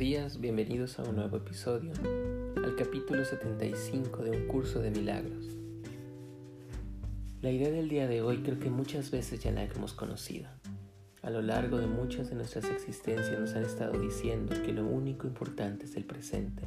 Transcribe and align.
días, 0.00 0.40
bienvenidos 0.40 0.98
a 0.98 1.02
un 1.02 1.16
nuevo 1.16 1.36
episodio, 1.36 1.92
al 2.64 2.74
capítulo 2.74 3.22
75 3.22 4.22
de 4.22 4.30
un 4.30 4.46
curso 4.46 4.80
de 4.80 4.90
milagros. 4.90 5.44
La 7.42 7.50
idea 7.50 7.70
del 7.70 7.90
día 7.90 8.08
de 8.08 8.22
hoy 8.22 8.38
creo 8.38 8.58
que 8.58 8.70
muchas 8.70 9.10
veces 9.10 9.42
ya 9.42 9.52
la 9.52 9.62
hemos 9.62 9.92
conocido. 9.92 10.48
A 11.20 11.28
lo 11.28 11.42
largo 11.42 11.76
de 11.76 11.86
muchas 11.86 12.30
de 12.30 12.36
nuestras 12.36 12.64
existencias 12.64 13.38
nos 13.38 13.52
han 13.52 13.62
estado 13.62 14.00
diciendo 14.00 14.56
que 14.62 14.72
lo 14.72 14.86
único 14.86 15.26
importante 15.26 15.84
es 15.84 15.94
el 15.96 16.06
presente. 16.06 16.62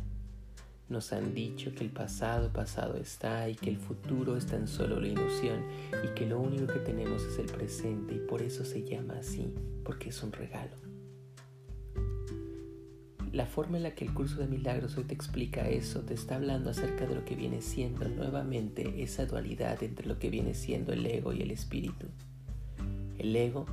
Nos 0.88 1.12
han 1.12 1.34
dicho 1.34 1.74
que 1.74 1.84
el 1.84 1.90
pasado 1.90 2.54
pasado 2.54 2.98
está 2.98 3.50
y 3.50 3.56
que 3.56 3.72
el 3.72 3.78
futuro 3.78 4.38
es 4.38 4.46
tan 4.46 4.68
solo 4.68 5.00
la 5.00 5.08
ilusión 5.08 5.66
y 6.04 6.14
que 6.14 6.28
lo 6.28 6.40
único 6.40 6.68
que 6.68 6.82
tenemos 6.82 7.24
es 7.24 7.40
el 7.40 7.48
presente 7.48 8.14
y 8.14 8.20
por 8.20 8.44
eso 8.44 8.64
se 8.64 8.84
llama 8.84 9.16
así, 9.18 9.56
porque 9.84 10.10
es 10.10 10.22
un 10.22 10.32
regalo. 10.34 10.93
La 13.34 13.48
forma 13.48 13.78
en 13.78 13.84
la 13.84 13.96
que 13.96 14.06
el 14.06 14.14
curso 14.14 14.38
de 14.38 14.46
milagros 14.46 14.96
hoy 14.96 15.06
te 15.06 15.16
explica 15.16 15.68
eso, 15.68 16.02
te 16.02 16.14
está 16.14 16.36
hablando 16.36 16.70
acerca 16.70 17.08
de 17.08 17.16
lo 17.16 17.26
que 17.26 17.36
viene 17.36 17.62
siendo 17.62 18.08
nuevamente 18.08 19.02
esa 19.02 19.26
dualidad 19.26 19.82
entre 19.82 20.06
lo 20.06 20.20
que 20.20 20.30
viene 20.30 20.54
siendo 20.54 20.94
el 20.94 21.04
ego 21.04 21.34
y 21.34 21.42
el 21.42 21.50
espíritu. 21.50 22.06
El 23.18 23.36
ego 23.36 23.66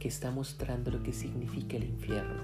que 0.00 0.08
está 0.08 0.30
mostrando 0.30 0.90
lo 0.90 1.02
que 1.02 1.12
significa 1.12 1.76
el 1.76 1.84
infierno. 1.84 2.40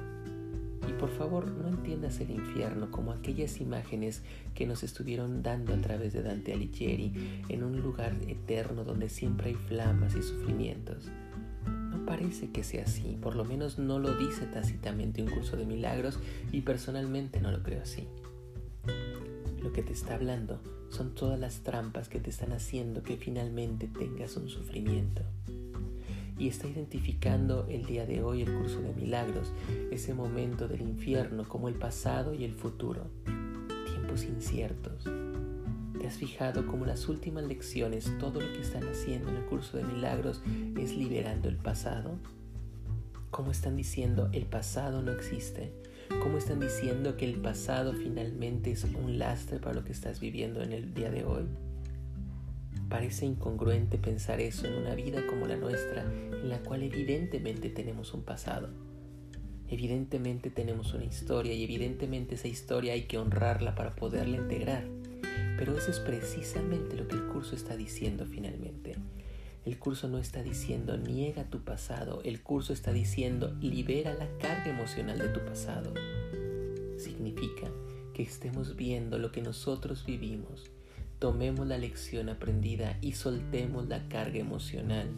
Y 0.86 0.92
por 1.00 1.08
favor 1.08 1.50
no 1.50 1.68
entiendas 1.68 2.20
el 2.20 2.30
infierno 2.30 2.90
como 2.90 3.12
aquellas 3.12 3.58
imágenes 3.62 4.22
que 4.54 4.66
nos 4.66 4.82
estuvieron 4.82 5.42
dando 5.42 5.72
a 5.72 5.78
través 5.78 6.12
de 6.12 6.22
Dante 6.22 6.52
Alighieri 6.52 7.42
en 7.48 7.64
un 7.64 7.80
lugar 7.80 8.14
eterno 8.28 8.84
donde 8.84 9.08
siempre 9.08 9.48
hay 9.48 9.54
flamas 9.54 10.14
y 10.14 10.20
sufrimientos 10.22 11.10
parece 12.06 12.50
que 12.50 12.62
sea 12.62 12.84
así, 12.84 13.18
por 13.20 13.36
lo 13.36 13.44
menos 13.44 13.78
no 13.78 13.98
lo 13.98 14.14
dice 14.14 14.46
tácitamente 14.46 15.22
un 15.22 15.30
curso 15.30 15.56
de 15.56 15.66
milagros 15.66 16.18
y 16.52 16.62
personalmente 16.62 17.40
no 17.40 17.50
lo 17.50 17.62
creo 17.62 17.82
así. 17.82 18.06
Lo 19.62 19.72
que 19.72 19.82
te 19.82 19.92
está 19.92 20.14
hablando 20.14 20.60
son 20.88 21.14
todas 21.14 21.38
las 21.38 21.60
trampas 21.60 22.08
que 22.08 22.20
te 22.20 22.30
están 22.30 22.52
haciendo 22.52 23.02
que 23.02 23.16
finalmente 23.16 23.86
tengas 23.86 24.36
un 24.36 24.48
sufrimiento. 24.48 25.22
Y 26.38 26.48
está 26.48 26.66
identificando 26.66 27.66
el 27.68 27.84
día 27.84 28.06
de 28.06 28.22
hoy 28.22 28.42
el 28.42 28.52
curso 28.52 28.80
de 28.80 28.94
milagros, 28.94 29.52
ese 29.90 30.14
momento 30.14 30.68
del 30.68 30.80
infierno 30.80 31.46
como 31.46 31.68
el 31.68 31.74
pasado 31.74 32.32
y 32.32 32.44
el 32.44 32.54
futuro, 32.54 33.06
tiempos 33.86 34.24
inciertos, 34.24 35.04
¿Te 36.00 36.06
has 36.06 36.16
fijado 36.16 36.66
cómo 36.66 36.86
las 36.86 37.08
últimas 37.10 37.44
lecciones, 37.44 38.10
todo 38.18 38.40
lo 38.40 38.52
que 38.54 38.62
están 38.62 38.88
haciendo 38.88 39.28
en 39.28 39.36
el 39.36 39.44
curso 39.44 39.76
de 39.76 39.84
milagros 39.84 40.40
es 40.78 40.96
liberando 40.96 41.50
el 41.50 41.56
pasado? 41.56 42.18
¿Cómo 43.30 43.50
están 43.50 43.76
diciendo 43.76 44.30
el 44.32 44.46
pasado 44.46 45.02
no 45.02 45.12
existe? 45.12 45.74
¿Cómo 46.22 46.38
están 46.38 46.58
diciendo 46.58 47.18
que 47.18 47.26
el 47.26 47.34
pasado 47.34 47.92
finalmente 47.92 48.70
es 48.70 48.84
un 48.84 49.18
lastre 49.18 49.58
para 49.58 49.74
lo 49.74 49.84
que 49.84 49.92
estás 49.92 50.20
viviendo 50.20 50.62
en 50.62 50.72
el 50.72 50.94
día 50.94 51.10
de 51.10 51.22
hoy? 51.24 51.44
Parece 52.88 53.26
incongruente 53.26 53.98
pensar 53.98 54.40
eso 54.40 54.66
en 54.66 54.78
una 54.78 54.94
vida 54.94 55.26
como 55.28 55.46
la 55.46 55.56
nuestra, 55.56 56.02
en 56.02 56.48
la 56.48 56.60
cual 56.60 56.82
evidentemente 56.82 57.68
tenemos 57.68 58.14
un 58.14 58.22
pasado. 58.22 58.70
Evidentemente 59.68 60.48
tenemos 60.48 60.94
una 60.94 61.04
historia 61.04 61.52
y 61.52 61.62
evidentemente 61.62 62.36
esa 62.36 62.48
historia 62.48 62.94
hay 62.94 63.02
que 63.02 63.18
honrarla 63.18 63.74
para 63.74 63.94
poderla 63.94 64.38
integrar. 64.38 64.99
Pero 65.60 65.76
eso 65.76 65.90
es 65.90 66.00
precisamente 66.00 66.96
lo 66.96 67.06
que 67.06 67.16
el 67.16 67.26
curso 67.26 67.54
está 67.54 67.76
diciendo 67.76 68.24
finalmente. 68.24 68.96
El 69.66 69.78
curso 69.78 70.08
no 70.08 70.16
está 70.16 70.42
diciendo 70.42 70.96
niega 70.96 71.50
tu 71.50 71.60
pasado, 71.60 72.22
el 72.24 72.40
curso 72.40 72.72
está 72.72 72.94
diciendo 72.94 73.54
libera 73.60 74.14
la 74.14 74.26
carga 74.38 74.70
emocional 74.70 75.18
de 75.18 75.28
tu 75.28 75.40
pasado. 75.44 75.92
Significa 76.96 77.70
que 78.14 78.22
estemos 78.22 78.74
viendo 78.74 79.18
lo 79.18 79.32
que 79.32 79.42
nosotros 79.42 80.06
vivimos, 80.06 80.70
tomemos 81.18 81.66
la 81.66 81.76
lección 81.76 82.30
aprendida 82.30 82.96
y 83.02 83.12
soltemos 83.12 83.86
la 83.86 84.08
carga 84.08 84.38
emocional. 84.38 85.10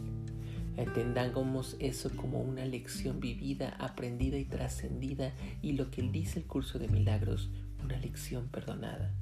Entendamos 0.75 1.77
eso 1.79 2.09
como 2.17 2.41
una 2.41 2.65
lección 2.65 3.21
vivida, 3.21 3.77
aprendida 3.79 4.37
y 4.37 4.43
trascendida 4.43 5.31
y 5.61 5.71
lo 5.71 5.89
que 5.89 6.01
dice 6.01 6.39
el 6.39 6.45
curso 6.47 6.79
de 6.79 6.89
milagros, 6.89 7.49
una 7.81 7.97
lección 7.97 8.49
perdonada. 8.49 9.13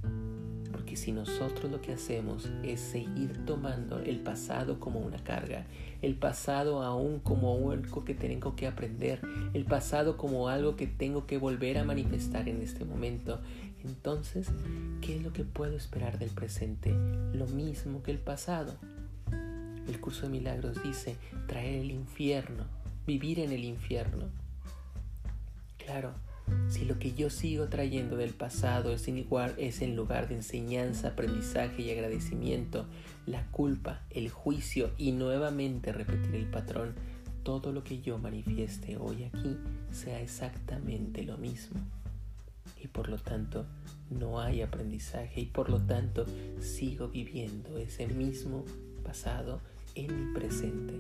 Porque 0.82 0.96
si 0.96 1.12
nosotros 1.12 1.72
lo 1.72 1.80
que 1.80 1.94
hacemos 1.94 2.50
es 2.64 2.80
seguir 2.80 3.46
tomando 3.46 4.00
el 4.00 4.20
pasado 4.20 4.80
como 4.80 5.00
una 5.00 5.24
carga, 5.24 5.68
el 6.02 6.16
pasado 6.16 6.82
aún 6.82 7.20
como 7.20 7.70
algo 7.72 8.04
que 8.04 8.16
tengo 8.16 8.56
que 8.56 8.66
aprender, 8.66 9.22
el 9.54 9.66
pasado 9.66 10.18
como 10.18 10.50
algo 10.50 10.76
que 10.76 10.88
tengo 10.88 11.28
que 11.28 11.38
volver 11.38 11.78
a 11.78 11.84
manifestar 11.84 12.50
en 12.50 12.64
este 12.64 12.84
momento, 12.84 13.40
entonces, 13.84 14.48
¿qué 15.02 15.18
es 15.18 15.22
lo 15.22 15.32
que 15.34 15.44
puedo 15.44 15.78
esperar 15.78 16.18
del 16.18 16.32
presente? 16.32 16.96
Lo 17.32 17.46
mismo 17.46 18.02
que 18.02 18.10
el 18.10 18.18
pasado. 18.18 18.74
El 19.88 20.00
curso 20.02 20.24
de 20.24 20.30
milagros 20.30 20.82
dice 20.82 21.16
traer 21.48 21.76
el 21.76 21.92
infierno, 21.92 22.64
vivir 23.06 23.40
en 23.40 23.52
el 23.52 23.66
infierno. 23.66 24.30
Claro, 25.78 26.16
si 26.70 26.86
lo 26.86 27.00
que 27.00 27.14
yo 27.14 27.30
sigo 27.30 27.68
trayendo 27.68 28.18
del 28.18 28.32
pasado 28.32 28.94
es, 28.94 29.08
igual, 29.08 29.54
es 29.58 29.82
en 29.82 29.96
lugar 29.96 30.28
de 30.28 30.36
enseñanza, 30.36 31.10
aprendizaje 31.10 31.82
y 31.82 31.92
agradecimiento, 31.92 32.86
la 33.26 33.46
culpa, 33.48 34.02
el 34.10 34.30
juicio 34.30 34.92
y 34.98 35.12
nuevamente 35.12 35.92
repetir 35.92 36.36
el 36.36 36.46
patrón, 36.46 36.96
todo 37.44 37.72
lo 37.72 37.84
que 37.84 38.02
yo 38.02 38.18
manifieste 38.18 38.98
hoy 38.98 39.24
aquí 39.24 39.58
sea 39.92 40.22
exactamente 40.22 41.24
lo 41.24 41.38
mismo. 41.38 41.80
Y 42.82 42.88
por 42.88 43.10
lo 43.10 43.18
tanto, 43.18 43.66
no 44.10 44.40
hay 44.40 44.62
aprendizaje 44.62 45.42
y 45.42 45.46
por 45.46 45.70
lo 45.70 45.82
tanto 45.82 46.26
sigo 46.60 47.10
viviendo 47.10 47.78
ese 47.78 48.08
mismo 48.08 48.66
pasado 49.04 49.62
en 49.96 50.28
mi 50.28 50.34
presente. 50.34 50.94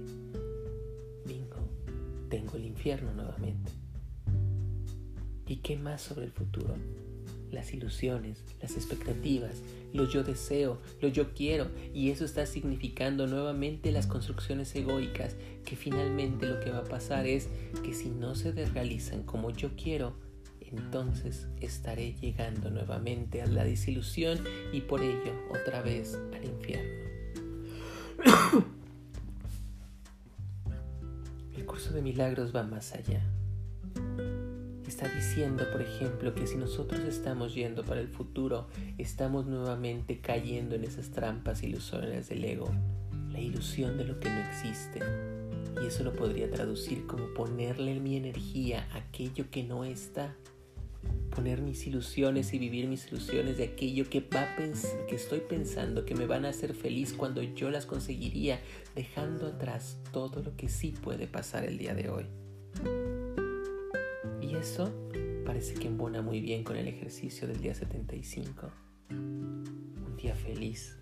Bingo, 1.25 1.57
tengo 2.29 2.55
el 2.57 2.65
infierno 2.65 3.13
nuevamente. 3.13 3.80
¿Y 5.47 5.57
qué 5.57 5.77
más 5.77 6.01
sobre 6.01 6.25
el 6.25 6.31
futuro? 6.31 6.75
Las 7.51 7.73
ilusiones, 7.73 8.43
las 8.61 8.77
expectativas, 8.77 9.61
lo 9.93 10.07
yo 10.07 10.23
deseo, 10.23 10.79
lo 11.01 11.09
yo 11.09 11.33
quiero, 11.33 11.67
y 11.93 12.11
eso 12.11 12.23
está 12.23 12.45
significando 12.45 13.27
nuevamente 13.27 13.91
las 13.91 14.07
construcciones 14.07 14.73
egoicas, 14.75 15.35
que 15.65 15.75
finalmente 15.75 16.45
lo 16.45 16.59
que 16.61 16.71
va 16.71 16.79
a 16.79 16.85
pasar 16.85 17.27
es 17.27 17.49
que 17.83 17.93
si 17.93 18.09
no 18.09 18.35
se 18.35 18.51
realizan 18.53 19.23
como 19.23 19.51
yo 19.51 19.71
quiero, 19.75 20.15
entonces 20.61 21.47
estaré 21.59 22.13
llegando 22.13 22.69
nuevamente 22.69 23.41
a 23.41 23.47
la 23.47 23.65
desilusión 23.65 24.39
y 24.71 24.79
por 24.81 25.01
ello 25.01 25.33
otra 25.49 25.81
vez 25.81 26.17
al 26.33 26.45
infierno. 26.45 27.01
El 31.57 31.65
curso 31.65 31.91
de 31.91 32.01
milagros 32.01 32.55
va 32.55 32.63
más 32.63 32.93
allá 32.93 33.21
está 35.01 35.15
diciendo, 35.15 35.65
por 35.71 35.81
ejemplo, 35.81 36.35
que 36.35 36.45
si 36.45 36.57
nosotros 36.57 36.99
estamos 37.01 37.55
yendo 37.55 37.83
para 37.83 38.01
el 38.01 38.07
futuro, 38.07 38.67
estamos 38.99 39.47
nuevamente 39.47 40.19
cayendo 40.19 40.75
en 40.75 40.83
esas 40.83 41.09
trampas 41.09 41.63
ilusorias 41.63 42.29
del 42.29 42.45
ego, 42.45 42.71
la 43.31 43.39
ilusión 43.39 43.97
de 43.97 44.05
lo 44.05 44.19
que 44.19 44.29
no 44.29 44.39
existe. 44.41 44.99
Y 45.81 45.87
eso 45.87 46.03
lo 46.03 46.13
podría 46.13 46.51
traducir 46.51 47.07
como 47.07 47.33
ponerle 47.33 47.99
mi 47.99 48.15
energía 48.15 48.87
aquello 48.93 49.45
que 49.49 49.63
no 49.63 49.85
está. 49.85 50.35
Poner 51.35 51.61
mis 51.61 51.87
ilusiones 51.87 52.53
y 52.53 52.59
vivir 52.59 52.87
mis 52.87 53.07
ilusiones 53.07 53.57
de 53.57 53.63
aquello 53.63 54.07
que, 54.07 54.19
va 54.19 54.55
que 54.55 55.15
estoy 55.15 55.39
pensando 55.39 56.05
que 56.05 56.13
me 56.13 56.27
van 56.27 56.45
a 56.45 56.49
hacer 56.49 56.75
feliz 56.75 57.13
cuando 57.13 57.41
yo 57.41 57.71
las 57.71 57.87
conseguiría, 57.87 58.59
dejando 58.93 59.47
atrás 59.47 59.97
todo 60.11 60.43
lo 60.43 60.55
que 60.55 60.69
sí 60.69 60.93
puede 61.01 61.25
pasar 61.25 61.65
el 61.65 61.79
día 61.79 61.95
de 61.95 62.09
hoy. 62.09 62.40
Eso 64.61 64.91
parece 65.43 65.73
que 65.73 65.87
embona 65.87 66.21
muy 66.21 66.39
bien 66.39 66.63
con 66.63 66.77
el 66.77 66.87
ejercicio 66.87 67.47
del 67.47 67.59
día 67.61 67.73
75. 67.73 68.69
Un 69.09 70.15
día 70.21 70.35
feliz. 70.35 70.97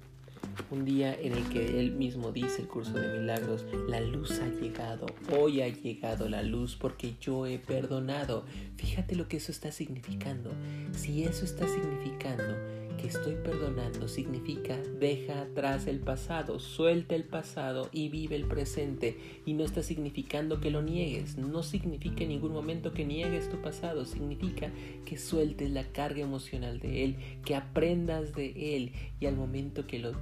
Un 0.72 0.86
día 0.86 1.14
en 1.14 1.34
el 1.34 1.44
que 1.50 1.78
él 1.78 1.92
mismo 1.92 2.32
dice 2.32 2.62
el 2.62 2.70
curso 2.70 2.94
de 2.94 3.20
milagros, 3.20 3.66
la 3.90 4.00
luz 4.00 4.40
ha 4.40 4.48
llegado, 4.48 5.08
hoy 5.38 5.62
ha 5.62 5.68
llegado 5.68 6.30
la 6.30 6.42
luz 6.42 6.78
porque 6.78 7.16
yo 7.20 7.48
he 7.48 7.60
perdonado. 7.60 8.46
Fíjate 8.78 9.16
lo 9.16 9.28
que 9.28 9.36
eso 9.36 9.52
está 9.52 9.74
significando. 9.74 10.54
Si 10.94 11.24
eso 11.24 11.44
está 11.44 11.68
significando 11.68 12.56
que 13.00 13.08
estoy 13.08 13.36
perdonando 13.36 14.08
significa 14.08 14.78
deja 15.00 15.42
atrás 15.42 15.88
el 15.88 16.00
pasado, 16.00 16.60
suelta 16.60 17.16
el 17.16 17.24
pasado 17.24 17.90
y 17.92 18.10
vive 18.10 18.36
el 18.36 18.46
presente. 18.46 19.18
Y 19.46 19.54
no 19.54 19.64
está 19.64 19.84
significando 19.84 20.60
que 20.60 20.72
lo 20.72 20.82
niegues, 20.82 21.38
no 21.38 21.64
significa 21.64 22.24
en 22.24 22.30
ningún 22.30 22.52
momento 22.52 22.94
que 22.94 23.06
niegues 23.06 23.50
tu 23.50 23.62
pasado, 23.62 24.06
significa 24.06 24.72
que 25.06 25.18
sueltes 25.18 25.72
la 25.72 25.84
carga 25.92 26.22
emocional 26.22 26.80
de 26.80 27.06
él, 27.06 27.16
que 27.46 27.56
aprendas 27.56 28.34
de 28.34 28.76
él 28.76 28.92
y 29.20 29.26
al 29.26 29.36
momento 29.36 29.88
que 29.88 30.00
lo 30.00 30.14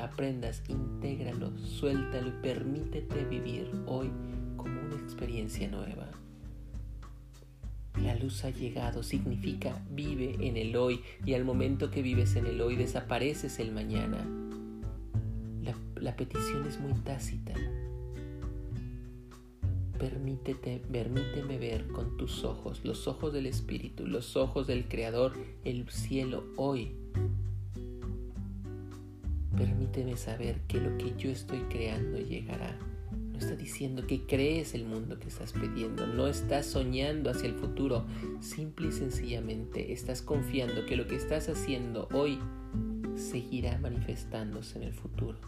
aprendas, 0.00 0.62
intégralo, 0.68 1.56
suéltalo 1.58 2.28
y 2.28 2.42
permítete 2.42 3.24
vivir 3.24 3.70
hoy 3.86 4.10
como 4.56 4.80
una 4.80 4.96
experiencia 4.96 5.68
nueva. 5.68 6.17
La 8.02 8.14
luz 8.14 8.44
ha 8.44 8.50
llegado 8.50 9.02
significa 9.02 9.84
vive 9.90 10.36
en 10.40 10.56
el 10.56 10.76
hoy 10.76 11.00
y 11.24 11.34
al 11.34 11.44
momento 11.44 11.90
que 11.90 12.02
vives 12.02 12.36
en 12.36 12.46
el 12.46 12.60
hoy 12.60 12.76
desapareces 12.76 13.58
el 13.58 13.72
mañana. 13.72 14.26
La, 15.96 16.16
petición 16.16 16.66
es 16.66 16.78
muy 16.80 16.92
tácita. 17.00 17.52
Permítete, 19.98 20.80
permíteme 20.90 21.58
ver 21.58 21.88
con 21.88 22.16
tus 22.16 22.44
ojos, 22.44 22.84
los 22.84 23.08
ojos 23.08 23.32
del 23.32 23.46
Espíritu, 23.46 24.06
los 24.06 24.36
ojos 24.36 24.68
del 24.68 24.86
Creador, 24.86 25.32
el 25.64 25.88
cielo 25.90 26.44
hoy. 26.56 26.92
Permíteme 29.56 30.16
saber 30.16 30.60
que 30.68 30.80
lo 30.80 30.96
que 30.98 31.14
yo 31.18 31.30
estoy 31.30 31.58
creando 31.68 32.18
llegará. 32.18 32.78
No 33.38 33.44
está 33.44 33.54
diciendo 33.54 34.04
que 34.04 34.26
crees 34.26 34.74
el 34.74 34.84
mundo 34.84 35.20
que 35.20 35.28
estás 35.28 35.52
pidiendo, 35.52 36.08
no 36.08 36.26
estás 36.26 36.66
soñando 36.66 37.30
hacia 37.30 37.48
el 37.48 37.54
futuro, 37.54 38.04
simple 38.40 38.88
y 38.88 38.92
sencillamente 38.92 39.92
estás 39.92 40.22
confiando 40.22 40.84
que 40.86 40.96
lo 40.96 41.06
que 41.06 41.14
estás 41.14 41.48
haciendo 41.48 42.08
hoy 42.12 42.40
seguirá 43.14 43.78
manifestándose 43.78 44.78
en 44.78 44.84
el 44.88 44.92
futuro. 44.92 45.38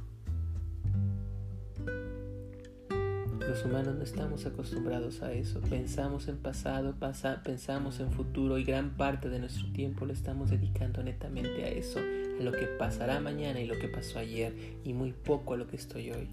Los 3.40 3.64
humanos 3.64 3.96
no 3.96 4.04
estamos 4.04 4.46
acostumbrados 4.46 5.22
a 5.22 5.32
eso. 5.32 5.60
Pensamos 5.62 6.28
en 6.28 6.36
pasado, 6.36 6.94
pensamos 7.42 7.98
en 7.98 8.12
futuro 8.12 8.56
y 8.56 8.62
gran 8.62 8.96
parte 8.96 9.28
de 9.28 9.40
nuestro 9.40 9.66
tiempo 9.72 10.06
lo 10.06 10.12
estamos 10.12 10.50
dedicando 10.50 11.02
netamente 11.02 11.64
a 11.64 11.68
eso, 11.70 11.98
a 11.98 12.42
lo 12.44 12.52
que 12.52 12.66
pasará 12.66 13.18
mañana 13.18 13.60
y 13.60 13.66
lo 13.66 13.76
que 13.80 13.88
pasó 13.88 14.20
ayer 14.20 14.54
y 14.84 14.92
muy 14.92 15.12
poco 15.12 15.54
a 15.54 15.56
lo 15.56 15.66
que 15.66 15.74
estoy 15.74 16.12
hoy. 16.12 16.28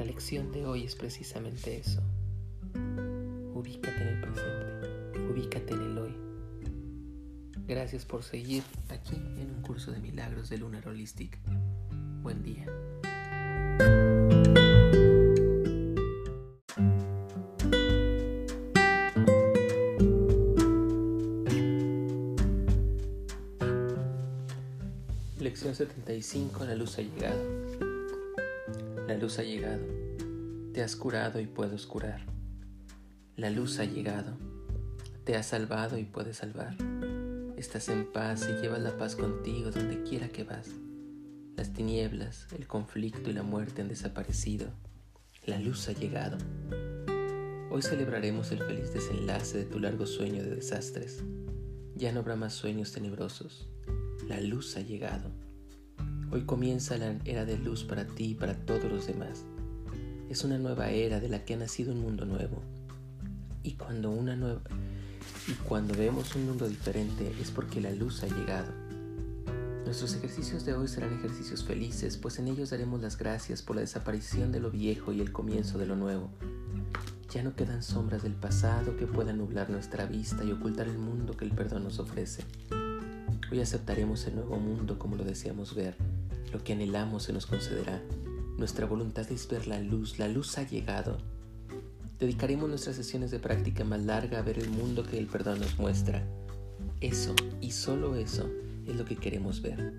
La 0.00 0.06
lección 0.06 0.50
de 0.50 0.64
hoy 0.64 0.84
es 0.84 0.96
precisamente 0.96 1.76
eso. 1.76 2.00
Ubícate 3.52 4.00
en 4.00 4.08
el 4.08 4.20
presente, 4.22 5.18
ubícate 5.30 5.74
en 5.74 5.82
el 5.82 5.98
hoy. 5.98 6.16
Gracias 7.68 8.06
por 8.06 8.22
seguir 8.22 8.62
aquí 8.88 9.16
en 9.16 9.50
un 9.54 9.60
curso 9.60 9.92
de 9.92 9.98
milagros 9.98 10.48
de 10.48 10.56
Lunar 10.56 10.88
Holistic. 10.88 11.38
Buen 12.22 12.42
día. 12.42 12.64
Lección 25.38 25.74
75. 25.74 26.64
La 26.64 26.74
luz 26.74 26.96
ha 26.96 27.02
llegado. 27.02 27.69
La 29.10 29.16
luz 29.16 29.40
ha 29.40 29.42
llegado. 29.42 29.82
Te 30.72 30.84
has 30.84 30.94
curado 30.94 31.40
y 31.40 31.46
puedes 31.46 31.84
curar. 31.84 32.20
La 33.34 33.50
luz 33.50 33.80
ha 33.80 33.84
llegado. 33.84 34.38
Te 35.24 35.34
has 35.34 35.46
salvado 35.46 35.98
y 35.98 36.04
puedes 36.04 36.36
salvar. 36.36 36.76
Estás 37.56 37.88
en 37.88 38.06
paz 38.12 38.48
y 38.48 38.62
llevas 38.62 38.80
la 38.80 38.96
paz 38.96 39.16
contigo 39.16 39.72
donde 39.72 40.04
quiera 40.04 40.28
que 40.28 40.44
vas. 40.44 40.68
Las 41.56 41.72
tinieblas, 41.72 42.46
el 42.56 42.68
conflicto 42.68 43.30
y 43.30 43.32
la 43.32 43.42
muerte 43.42 43.82
han 43.82 43.88
desaparecido. 43.88 44.68
La 45.44 45.58
luz 45.58 45.88
ha 45.88 45.92
llegado. 45.92 46.38
Hoy 47.68 47.82
celebraremos 47.82 48.52
el 48.52 48.58
feliz 48.58 48.94
desenlace 48.94 49.58
de 49.58 49.64
tu 49.64 49.80
largo 49.80 50.06
sueño 50.06 50.40
de 50.44 50.54
desastres. 50.54 51.24
Ya 51.96 52.12
no 52.12 52.20
habrá 52.20 52.36
más 52.36 52.52
sueños 52.52 52.92
tenebrosos 52.92 53.66
la 54.30 54.40
luz 54.40 54.76
ha 54.76 54.80
llegado. 54.80 55.28
Hoy 56.32 56.42
comienza 56.42 56.96
la 56.96 57.16
era 57.24 57.44
de 57.44 57.58
luz 57.58 57.82
para 57.82 58.04
ti 58.06 58.30
y 58.30 58.34
para 58.34 58.54
todos 58.54 58.84
los 58.84 59.08
demás. 59.08 59.44
Es 60.28 60.44
una 60.44 60.58
nueva 60.58 60.90
era 60.90 61.18
de 61.18 61.28
la 61.28 61.44
que 61.44 61.54
ha 61.54 61.56
nacido 61.56 61.92
un 61.92 62.02
mundo 62.02 62.24
nuevo. 62.24 62.62
Y 63.64 63.72
cuando 63.72 64.10
una 64.10 64.36
nueva 64.36 64.60
y 65.48 65.52
cuando 65.64 65.92
vemos 65.94 66.36
un 66.36 66.46
mundo 66.46 66.68
diferente 66.68 67.34
es 67.40 67.50
porque 67.50 67.80
la 67.80 67.90
luz 67.90 68.22
ha 68.22 68.28
llegado. 68.28 68.68
Nuestros 69.84 70.14
ejercicios 70.14 70.64
de 70.64 70.74
hoy 70.74 70.86
serán 70.86 71.18
ejercicios 71.18 71.64
felices, 71.64 72.16
pues 72.16 72.38
en 72.38 72.46
ellos 72.46 72.70
daremos 72.70 73.00
las 73.00 73.18
gracias 73.18 73.60
por 73.60 73.74
la 73.74 73.82
desaparición 73.82 74.52
de 74.52 74.60
lo 74.60 74.70
viejo 74.70 75.12
y 75.12 75.20
el 75.20 75.32
comienzo 75.32 75.78
de 75.78 75.86
lo 75.86 75.96
nuevo. 75.96 76.30
Ya 77.34 77.42
no 77.42 77.56
quedan 77.56 77.82
sombras 77.82 78.22
del 78.22 78.34
pasado 78.34 78.96
que 78.96 79.06
puedan 79.06 79.38
nublar 79.38 79.68
nuestra 79.68 80.06
vista 80.06 80.44
y 80.44 80.52
ocultar 80.52 80.86
el 80.86 80.98
mundo 80.98 81.36
que 81.36 81.44
el 81.44 81.50
perdón 81.50 81.82
nos 81.84 81.98
ofrece. 81.98 82.44
Hoy 83.50 83.60
aceptaremos 83.60 84.24
el 84.28 84.36
nuevo 84.36 84.58
mundo 84.60 84.96
como 84.96 85.16
lo 85.16 85.24
deseamos 85.24 85.74
ver. 85.74 85.96
Lo 86.52 86.62
que 86.64 86.72
anhelamos 86.72 87.24
se 87.24 87.32
nos 87.32 87.46
concederá. 87.46 88.02
Nuestra 88.56 88.86
voluntad 88.86 89.30
es 89.30 89.48
ver 89.48 89.66
la 89.66 89.80
luz. 89.80 90.18
La 90.18 90.28
luz 90.28 90.58
ha 90.58 90.66
llegado. 90.66 91.18
Dedicaremos 92.18 92.68
nuestras 92.68 92.96
sesiones 92.96 93.30
de 93.30 93.38
práctica 93.38 93.84
más 93.84 94.02
larga 94.02 94.38
a 94.38 94.42
ver 94.42 94.58
el 94.58 94.68
mundo 94.68 95.04
que 95.04 95.18
el 95.18 95.26
perdón 95.26 95.60
nos 95.60 95.78
muestra. 95.78 96.26
Eso, 97.00 97.34
y 97.60 97.70
solo 97.70 98.16
eso, 98.16 98.50
es 98.86 98.96
lo 98.96 99.04
que 99.04 99.16
queremos 99.16 99.62
ver. 99.62 99.94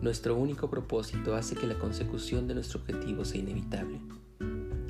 Nuestro 0.00 0.36
único 0.36 0.68
propósito 0.68 1.34
hace 1.34 1.56
que 1.56 1.66
la 1.66 1.78
consecución 1.78 2.46
de 2.46 2.54
nuestro 2.54 2.80
objetivo 2.80 3.24
sea 3.24 3.40
inevitable. 3.40 4.00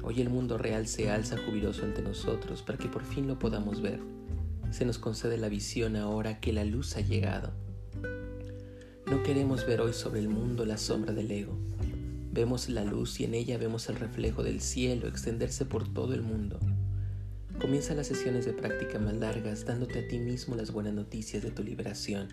Hoy 0.02 0.20
el 0.20 0.30
mundo 0.30 0.58
real 0.58 0.86
se 0.86 1.10
alza 1.10 1.36
jubiloso 1.38 1.84
ante 1.84 2.02
nosotros 2.02 2.62
para 2.62 2.76
que 2.76 2.88
por 2.88 3.04
fin 3.04 3.28
lo 3.28 3.38
podamos 3.38 3.80
ver. 3.80 4.00
Se 4.70 4.84
nos 4.84 4.98
concede 4.98 5.38
la 5.38 5.48
visión 5.48 5.96
ahora 5.96 6.40
que 6.40 6.52
la 6.52 6.64
luz 6.64 6.96
ha 6.96 7.00
llegado. 7.00 7.52
No 9.12 9.22
queremos 9.22 9.66
ver 9.66 9.82
hoy 9.82 9.92
sobre 9.92 10.20
el 10.20 10.30
mundo 10.30 10.64
la 10.64 10.78
sombra 10.78 11.12
del 11.12 11.30
ego. 11.30 11.54
Vemos 12.32 12.70
la 12.70 12.82
luz 12.82 13.20
y 13.20 13.24
en 13.24 13.34
ella 13.34 13.58
vemos 13.58 13.90
el 13.90 13.96
reflejo 13.96 14.42
del 14.42 14.62
cielo 14.62 15.06
extenderse 15.06 15.66
por 15.66 15.86
todo 15.86 16.14
el 16.14 16.22
mundo. 16.22 16.58
Comienza 17.60 17.92
las 17.92 18.06
sesiones 18.06 18.46
de 18.46 18.54
práctica 18.54 18.98
más 18.98 19.12
largas 19.12 19.66
dándote 19.66 19.98
a 19.98 20.08
ti 20.08 20.18
mismo 20.18 20.56
las 20.56 20.70
buenas 20.70 20.94
noticias 20.94 21.42
de 21.42 21.50
tu 21.50 21.62
liberación. 21.62 22.28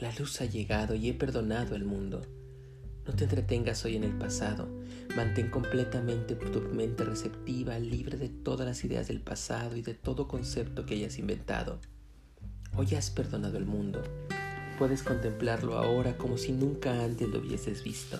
La 0.00 0.12
luz 0.18 0.40
ha 0.40 0.44
llegado 0.44 0.96
y 0.96 1.08
he 1.08 1.14
perdonado 1.14 1.76
al 1.76 1.84
mundo. 1.84 2.22
No 3.06 3.12
te 3.14 3.22
entretengas 3.22 3.84
hoy 3.84 3.94
en 3.94 4.02
el 4.02 4.18
pasado. 4.18 4.68
Mantén 5.14 5.50
completamente 5.50 6.34
tu 6.34 6.62
mente 6.62 7.04
receptiva, 7.04 7.78
libre 7.78 8.18
de 8.18 8.28
todas 8.28 8.66
las 8.66 8.82
ideas 8.82 9.06
del 9.06 9.20
pasado 9.20 9.76
y 9.76 9.82
de 9.82 9.94
todo 9.94 10.26
concepto 10.26 10.84
que 10.84 10.94
hayas 10.94 11.20
inventado. 11.20 11.78
Hoy 12.74 12.92
has 12.96 13.08
perdonado 13.10 13.56
al 13.56 13.66
mundo 13.66 14.02
Puedes 14.82 15.04
contemplarlo 15.04 15.78
ahora 15.78 16.18
como 16.18 16.36
si 16.36 16.50
nunca 16.50 17.04
antes 17.04 17.28
lo 17.28 17.38
hubieses 17.38 17.84
visto. 17.84 18.18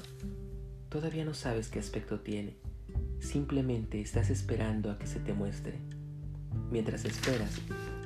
Todavía 0.91 1.25
no 1.25 1.35
sabes 1.35 1.67
qué 1.67 1.81
aspecto 1.81 2.21
tiene. 2.21 2.55
Simplemente 3.19 4.01
estás 4.01 4.31
esperando 4.31 4.89
a 4.93 4.97
que 4.97 5.09
se 5.09 5.19
te 5.19 5.33
muestre. 5.33 5.81
Mientras 6.71 7.05
esperas, 7.05 7.51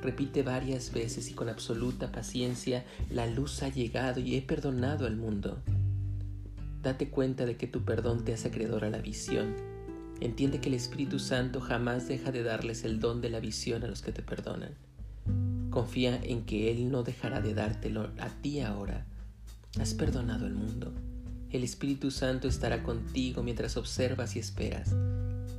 repite 0.01 0.41
varias 0.41 0.91
veces 0.91 1.29
y 1.29 1.35
con 1.35 1.49
absoluta 1.49 2.11
paciencia, 2.11 2.83
la 3.11 3.27
luz 3.27 3.61
ha 3.61 3.69
llegado 3.69 4.21
y 4.21 4.35
he 4.35 4.41
perdonado 4.41 5.05
al 5.05 5.17
mundo. 5.17 5.61
Date 6.81 7.11
cuenta 7.11 7.45
de 7.45 7.57
que 7.57 7.67
tu 7.67 7.85
perdón 7.85 8.25
te 8.25 8.33
hace 8.33 8.47
acreedor 8.47 8.85
a 8.85 8.89
la 8.89 8.97
visión. 8.97 9.55
Entiende 10.19 10.59
que 10.59 10.69
el 10.69 10.75
Espíritu 10.75 11.19
Santo 11.19 11.61
jamás 11.61 12.07
deja 12.07 12.31
de 12.31 12.41
darles 12.41 12.85
el 12.85 12.99
don 12.99 13.21
de 13.21 13.29
la 13.29 13.39
visión 13.39 13.83
a 13.83 13.87
los 13.87 14.01
que 14.01 14.13
te 14.13 14.23
perdonan. 14.23 14.86
Confía 15.77 16.19
en 16.23 16.43
que 16.43 16.71
Él 16.71 16.89
no 16.89 17.03
dejará 17.03 17.39
de 17.39 17.53
dártelo 17.53 18.09
a 18.17 18.29
ti 18.29 18.61
ahora. 18.61 19.05
Has 19.79 19.93
perdonado 19.93 20.47
al 20.47 20.55
mundo. 20.55 20.91
El 21.51 21.63
Espíritu 21.63 22.09
Santo 22.09 22.47
estará 22.47 22.81
contigo 22.81 23.43
mientras 23.43 23.77
observas 23.77 24.35
y 24.35 24.39
esperas. 24.39 24.95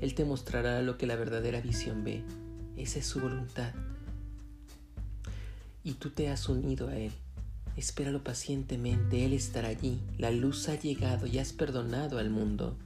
Él 0.01 0.15
te 0.17 0.25
mostrará 0.25 0.83
lo 0.83 0.99
que 0.99 1.07
la 1.07 1.15
verdadera 1.15 1.61
visión 1.61 2.03
ve. 2.03 2.25
Esa 2.77 2.99
es 2.99 3.07
su 3.07 3.21
voluntad. 3.21 3.73
Y 5.85 5.93
tú 5.93 6.11
te 6.11 6.31
has 6.31 6.49
unido 6.49 6.89
a 6.89 6.97
Él. 6.97 7.13
Espéralo 7.77 8.25
pacientemente, 8.25 9.25
Él 9.25 9.35
estará 9.35 9.69
allí. 9.69 10.01
La 10.19 10.33
luz 10.33 10.69
ha 10.69 10.75
llegado 10.75 11.29
y 11.29 11.39
has 11.39 11.53
perdonado 11.53 12.19
al 12.19 12.31
mundo. 12.31 12.77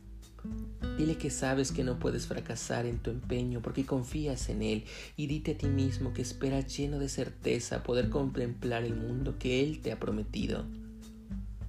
Dile 0.98 1.16
que 1.16 1.30
sabes 1.30 1.72
que 1.72 1.84
no 1.84 1.98
puedes 1.98 2.26
fracasar 2.26 2.86
en 2.86 2.98
tu 2.98 3.10
empeño 3.10 3.62
porque 3.62 3.86
confías 3.86 4.48
en 4.48 4.62
Él 4.62 4.84
y 5.16 5.26
dite 5.26 5.52
a 5.52 5.58
ti 5.58 5.66
mismo 5.66 6.12
que 6.12 6.22
esperas 6.22 6.76
lleno 6.76 6.98
de 6.98 7.08
certeza 7.08 7.82
poder 7.82 8.10
contemplar 8.10 8.84
el 8.84 8.94
mundo 8.94 9.38
que 9.38 9.62
Él 9.62 9.80
te 9.80 9.92
ha 9.92 9.98
prometido. 9.98 10.66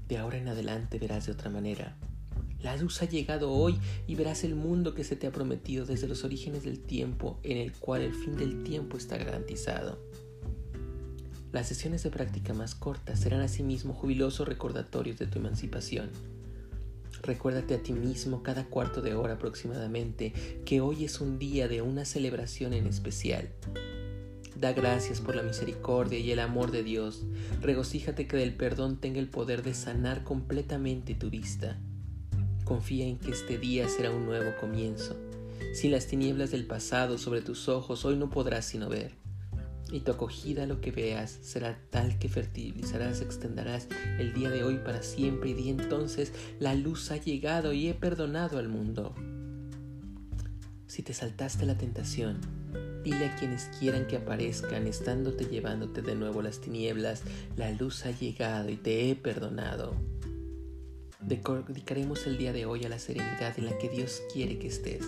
De 0.07 0.17
ahora 0.17 0.37
en 0.37 0.49
adelante 0.49 0.99
verás 0.99 1.27
de 1.27 1.31
otra 1.31 1.49
manera. 1.49 1.95
La 2.61 2.75
luz 2.77 3.01
ha 3.01 3.05
llegado 3.05 3.51
hoy 3.51 3.77
y 4.07 4.15
verás 4.15 4.43
el 4.43 4.55
mundo 4.55 4.93
que 4.93 5.03
se 5.03 5.15
te 5.15 5.27
ha 5.27 5.31
prometido 5.31 5.85
desde 5.85 6.07
los 6.07 6.23
orígenes 6.23 6.63
del 6.63 6.79
tiempo 6.79 7.39
en 7.43 7.57
el 7.57 7.71
cual 7.73 8.01
el 8.01 8.13
fin 8.13 8.35
del 8.37 8.63
tiempo 8.63 8.97
está 8.97 9.17
garantizado. 9.17 9.99
Las 11.51 11.67
sesiones 11.67 12.03
de 12.03 12.09
práctica 12.09 12.53
más 12.53 12.73
cortas 12.73 13.19
serán 13.19 13.41
asimismo 13.41 13.93
jubilosos 13.93 14.47
recordatorios 14.47 15.19
de 15.19 15.27
tu 15.27 15.39
emancipación 15.39 16.09
Recuérdate 17.21 17.75
a 17.75 17.83
ti 17.83 17.93
mismo 17.93 18.43
cada 18.43 18.65
cuarto 18.65 19.01
de 19.01 19.15
hora 19.15 19.35
aproximadamente 19.35 20.33
que 20.65 20.81
hoy 20.81 21.05
es 21.05 21.21
un 21.21 21.39
día 21.39 21.67
de 21.67 21.81
una 21.81 22.05
celebración 22.05 22.73
en 22.73 22.87
especial. 22.87 23.49
Da 24.55 24.73
gracias 24.73 25.19
por 25.19 25.35
la 25.35 25.43
misericordia 25.43 26.19
y 26.19 26.31
el 26.31 26.39
amor 26.39 26.71
de 26.71 26.83
Dios. 26.83 27.23
Regocíjate 27.61 28.27
que 28.27 28.37
del 28.37 28.55
perdón 28.55 28.97
tenga 28.97 29.19
el 29.19 29.29
poder 29.29 29.63
de 29.63 29.73
sanar 29.73 30.23
completamente 30.23 31.15
tu 31.15 31.29
vista. 31.29 31.79
Confía 32.63 33.05
en 33.05 33.17
que 33.17 33.31
este 33.31 33.57
día 33.57 33.89
será 33.89 34.11
un 34.11 34.25
nuevo 34.25 34.51
comienzo. 34.59 35.17
Sin 35.73 35.91
las 35.91 36.07
tinieblas 36.07 36.51
del 36.51 36.65
pasado 36.65 37.17
sobre 37.17 37.41
tus 37.41 37.67
ojos, 37.67 38.05
hoy 38.05 38.15
no 38.15 38.29
podrás 38.29 38.65
sino 38.65 38.89
ver. 38.89 39.22
Y 39.93 39.99
tu 39.99 40.11
acogida 40.11 40.63
a 40.63 40.65
lo 40.65 40.81
que 40.81 40.89
veas 40.89 41.37
será 41.43 41.77
tal 41.91 42.17
que 42.17 42.27
fertilizarás, 42.27 43.21
extenderás 43.21 43.87
el 44.17 44.33
día 44.33 44.49
de 44.49 44.63
hoy 44.63 44.79
para 44.79 45.03
siempre 45.03 45.51
y 45.51 45.53
di 45.53 45.69
entonces 45.69 46.33
la 46.59 46.73
luz 46.73 47.11
ha 47.11 47.17
llegado 47.17 47.73
y 47.73 47.89
he 47.89 47.93
perdonado 47.93 48.57
al 48.57 48.69
mundo. 48.69 49.13
Si 50.87 51.03
te 51.03 51.13
saltaste 51.13 51.67
la 51.67 51.77
tentación, 51.77 52.41
dile 53.03 53.27
a 53.27 53.35
quienes 53.35 53.65
quieran 53.79 54.07
que 54.07 54.17
aparezcan, 54.17 54.87
estándote 54.87 55.45
llevándote 55.45 56.01
de 56.01 56.15
nuevo 56.15 56.41
las 56.41 56.59
tinieblas, 56.59 57.21
la 57.55 57.69
luz 57.69 58.07
ha 58.07 58.11
llegado 58.11 58.71
y 58.71 58.77
te 58.77 59.11
he 59.11 59.15
perdonado. 59.15 59.95
Dedicaremos 61.21 62.25
el 62.25 62.39
día 62.39 62.51
de 62.51 62.65
hoy 62.65 62.83
a 62.83 62.89
la 62.89 62.97
serenidad 62.97 63.59
en 63.59 63.65
la 63.65 63.77
que 63.77 63.89
Dios 63.89 64.23
quiere 64.33 64.57
que 64.57 64.69
estés. 64.69 65.05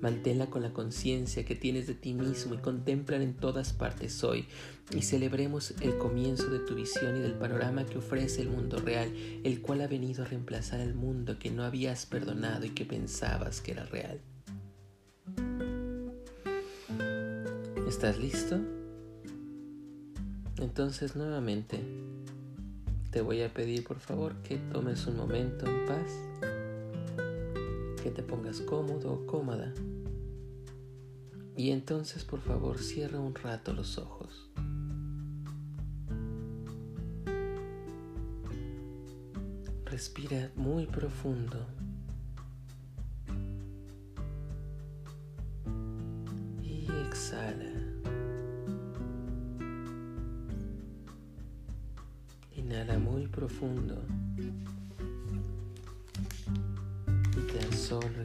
Manténla 0.00 0.46
con 0.46 0.62
la 0.62 0.72
conciencia 0.72 1.44
que 1.44 1.54
tienes 1.54 1.86
de 1.86 1.94
ti 1.94 2.14
mismo 2.14 2.54
y 2.54 2.58
contempla 2.58 3.16
en 3.16 3.34
todas 3.34 3.72
partes 3.72 4.22
hoy. 4.22 4.46
Y 4.94 5.02
celebremos 5.02 5.74
el 5.80 5.98
comienzo 5.98 6.48
de 6.50 6.60
tu 6.60 6.74
visión 6.74 7.16
y 7.16 7.20
del 7.20 7.34
panorama 7.34 7.84
que 7.84 7.98
ofrece 7.98 8.42
el 8.42 8.48
mundo 8.48 8.78
real, 8.78 9.12
el 9.44 9.60
cual 9.60 9.80
ha 9.80 9.86
venido 9.86 10.22
a 10.24 10.26
reemplazar 10.26 10.80
el 10.80 10.94
mundo 10.94 11.38
que 11.38 11.50
no 11.50 11.64
habías 11.64 12.06
perdonado 12.06 12.64
y 12.64 12.70
que 12.70 12.84
pensabas 12.84 13.60
que 13.60 13.72
era 13.72 13.84
real. 13.86 14.20
¿Estás 17.88 18.18
listo? 18.18 18.58
Entonces 20.60 21.16
nuevamente 21.16 21.80
te 23.10 23.22
voy 23.22 23.42
a 23.42 23.52
pedir 23.52 23.84
por 23.84 23.98
favor 23.98 24.34
que 24.42 24.58
tomes 24.72 25.06
un 25.06 25.16
momento 25.16 25.66
en 25.66 25.86
paz, 25.86 26.12
que 28.08 28.14
te 28.14 28.22
pongas 28.22 28.62
cómodo 28.62 29.12
o 29.12 29.26
cómoda. 29.26 29.74
Y 31.58 31.72
entonces 31.72 32.24
por 32.24 32.40
favor 32.40 32.78
cierra 32.78 33.20
un 33.20 33.34
rato 33.34 33.74
los 33.74 33.98
ojos. 33.98 34.50
Respira 39.84 40.50
muy 40.56 40.86
profundo. 40.86 41.66
Y 46.62 46.86
exhala. 47.06 47.72
Inhala 52.56 52.98
muy 52.98 53.26
profundo 53.26 54.02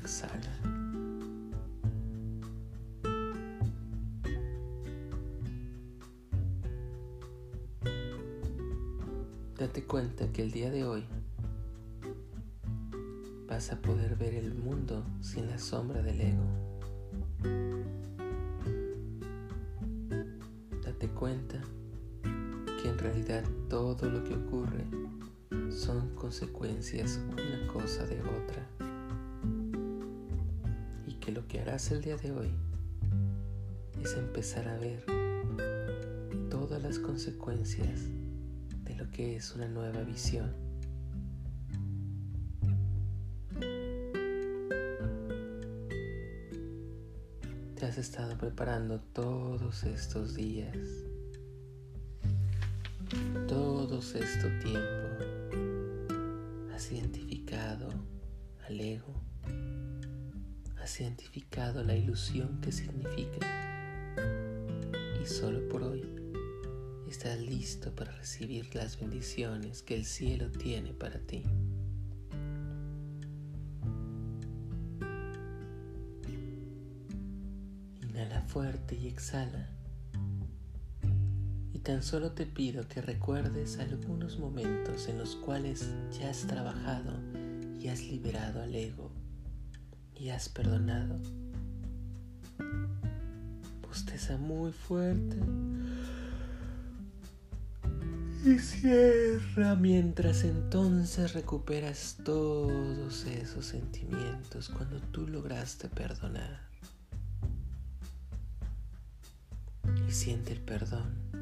exhala. 0.04 0.60
Date 9.58 9.86
cuenta 9.86 10.30
que 10.34 10.42
el 10.42 10.52
día 10.52 10.70
de 10.72 10.84
hoy 10.84 11.06
vas 13.48 13.72
a 13.72 13.82
poder 13.82 14.18
ver 14.18 14.34
el 14.34 14.54
mundo 14.56 15.06
sin 15.22 15.48
la 15.48 15.58
sombra 15.58 16.02
del 16.02 16.20
ego. 16.20 16.44
Date 20.84 21.08
cuenta 21.08 21.62
que 22.82 22.90
en 22.90 22.98
realidad 22.98 23.46
todo 23.70 24.10
lo 24.10 24.22
que 24.26 24.34
ocurre 24.34 24.86
son 25.72 26.14
consecuencias 26.16 27.22
una 27.32 27.72
cosa 27.72 28.06
de 28.06 28.20
otra. 28.20 28.83
Que 31.54 31.62
harás 31.62 31.92
el 31.92 32.02
día 32.02 32.18
de 32.18 32.32
hoy 32.32 32.50
es 34.04 34.16
empezar 34.16 34.68
a 34.68 34.76
ver 34.80 35.06
todas 36.50 36.82
las 36.82 36.98
consecuencias 36.98 38.02
de 38.84 38.96
lo 38.96 39.12
que 39.12 39.36
es 39.36 39.54
una 39.54 39.68
nueva 39.68 40.02
visión. 40.02 40.52
Te 47.76 47.86
has 47.86 48.00
estado 48.00 48.36
preparando 48.36 49.00
todos 49.14 49.84
estos 49.84 50.34
días 50.34 50.76
todos 53.48 54.16
este 54.16 54.50
tiempo 54.60 55.08
has 56.74 56.92
identificado 56.92 57.90
al 58.68 58.80
ego, 58.80 59.23
has 60.94 61.02
identificado 61.02 61.84
la 61.84 61.96
ilusión 61.96 62.62
que 62.62 62.72
significa. 62.72 63.48
Y 65.20 65.26
solo 65.26 65.68
por 65.68 65.82
hoy 65.82 66.06
estás 67.10 67.40
listo 67.40 67.96
para 67.96 68.12
recibir 68.12 68.76
las 68.76 69.00
bendiciones 69.00 69.82
que 69.82 69.96
el 69.96 70.06
cielo 70.06 70.52
tiene 70.52 70.94
para 70.94 71.18
ti. 71.18 71.44
Inhala 78.04 78.42
fuerte 78.44 78.96
y 78.96 79.08
exhala. 79.08 79.70
Tan 81.82 82.02
solo 82.02 82.32
te 82.32 82.46
pido 82.46 82.88
que 82.88 83.02
recuerdes 83.02 83.78
algunos 83.78 84.40
momentos 84.40 85.10
en 85.10 85.18
los 85.18 85.36
cuales 85.36 85.90
ya 86.18 86.30
has 86.30 86.48
trabajado 86.48 87.20
y 87.78 87.90
has 87.90 88.04
liberado 88.04 88.62
al 88.62 88.74
ego 88.74 89.13
y 90.24 90.30
has 90.30 90.48
perdonado. 90.48 91.20
Posteza 93.82 94.38
muy 94.38 94.72
fuerte 94.72 95.36
y 98.46 98.58
cierra 98.58 99.76
mientras 99.76 100.46
entonces 100.46 101.34
recuperas 101.34 102.16
todos 102.24 103.26
esos 103.26 103.66
sentimientos 103.66 104.70
cuando 104.70 105.02
tú 105.02 105.28
lograste 105.28 105.90
perdonar. 105.90 106.62
Y 110.08 110.12
siente 110.12 110.54
el 110.54 110.62
perdón 110.62 111.34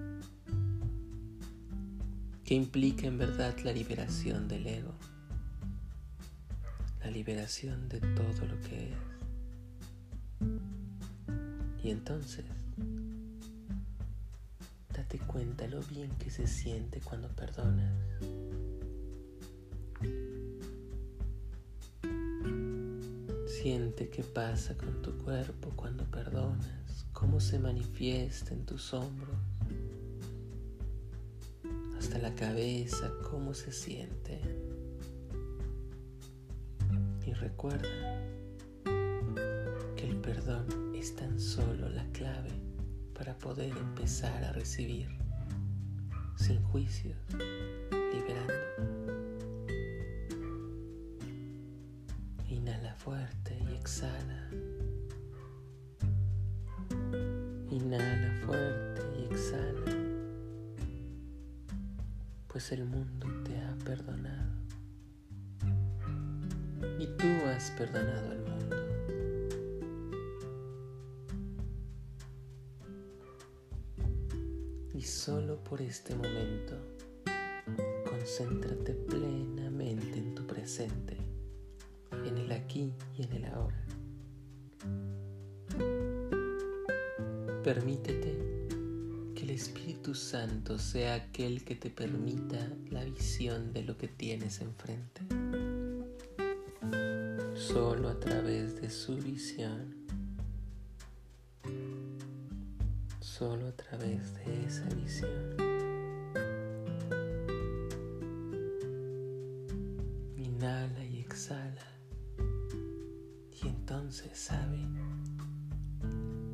que 2.44 2.56
implica 2.56 3.06
en 3.06 3.20
verdad 3.20 3.56
la 3.64 3.74
liberación 3.74 4.48
del 4.48 4.66
ego, 4.66 4.96
liberación 7.22 7.88
de 7.88 8.00
todo 8.00 8.48
lo 8.48 8.60
que 8.62 8.90
es. 8.90 8.98
Y 11.84 11.92
entonces, 11.92 12.44
date 14.92 15.20
cuenta 15.20 15.68
lo 15.68 15.84
bien 15.84 16.10
que 16.18 16.32
se 16.32 16.48
siente 16.48 17.00
cuando 17.00 17.28
perdonas. 17.28 17.94
Siente 23.46 24.10
qué 24.10 24.24
pasa 24.24 24.76
con 24.76 25.04
tu 25.04 25.16
cuerpo 25.20 25.70
cuando 25.76 26.06
perdonas, 26.06 27.06
cómo 27.14 27.40
se 27.40 27.60
manifiesta 27.60 28.56
en 28.56 28.66
tus 28.66 28.96
hombros 28.96 29.38
hasta 32.00 32.18
la 32.18 32.34
cabeza, 32.34 33.12
cómo 33.30 33.54
se 33.54 33.72
siente. 33.72 34.71
Recuerda 37.62 38.18
que 39.96 40.10
el 40.10 40.16
perdón 40.18 40.96
es 40.96 41.16
tan 41.16 41.40
solo 41.40 41.90
la 41.90 42.04
clave 42.12 42.50
para 43.14 43.38
poder 43.38 43.70
empezar 43.78 44.44
a 44.46 44.52
recibir 44.52 45.08
sin 46.38 46.60
juicios, 46.64 47.20
liberando. 47.92 48.54
Inhala 52.50 52.96
fuerte 52.96 53.56
y 53.70 53.76
exhala. 53.76 54.50
Inhala 57.70 58.42
fuerte 58.44 59.02
y 59.20 59.32
exhala 59.32 60.02
pues 62.48 62.72
el 62.72 62.86
mundo 62.86 63.28
te 63.44 63.56
ha 63.56 63.76
perdonado. 63.86 64.51
Perdonado 67.70 68.32
al 68.32 68.40
mundo. 68.40 68.76
Y 74.94 75.02
solo 75.02 75.64
por 75.64 75.82
este 75.82 76.16
momento, 76.16 76.76
concéntrate 78.10 78.94
plenamente 78.94 80.18
en 80.18 80.34
tu 80.34 80.48
presente, 80.48 81.18
en 82.26 82.38
el 82.38 82.52
aquí 82.52 82.94
y 83.18 83.24
en 83.24 83.34
el 83.34 83.46
ahora. 83.46 83.86
Permítete 87.64 88.52
Espíritu 89.52 90.16
Santo 90.16 90.80
sea 90.80 91.16
aquel 91.16 91.64
que 91.64 91.76
te 91.76 91.90
permita 91.90 92.72
la 92.90 93.04
visión 93.04 93.74
de 93.74 93.84
lo 93.84 93.98
que 93.98 94.08
tienes 94.08 94.62
enfrente. 94.62 95.21
Solo 97.68 98.10
a 98.10 98.20
través 98.20 98.82
de 98.82 98.90
su 98.90 99.16
visión, 99.18 99.96
solo 103.20 103.68
a 103.68 103.72
través 103.74 104.34
de 104.36 104.66
esa 104.66 104.86
visión. 104.96 105.56
Inhala 110.38 111.06
y 111.06 111.20
exhala 111.20 111.88
y 113.64 113.68
entonces 113.68 114.38
sabe 114.38 114.80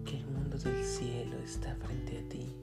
que 0.03 0.17
el 0.17 0.27
mundo 0.27 0.57
del 0.57 0.83
cielo 0.83 1.37
está 1.37 1.73
frente 1.75 2.17
a 2.19 2.29
ti. 2.29 2.53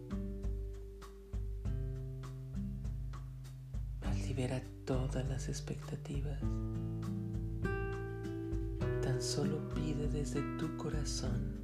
libera 4.26 4.60
todas 4.84 5.28
las 5.28 5.48
expectativas. 5.48 6.40
Solo 9.35 9.69
pide 9.71 10.07
desde 10.07 10.41
tu 10.59 10.76
corazón 10.76 11.57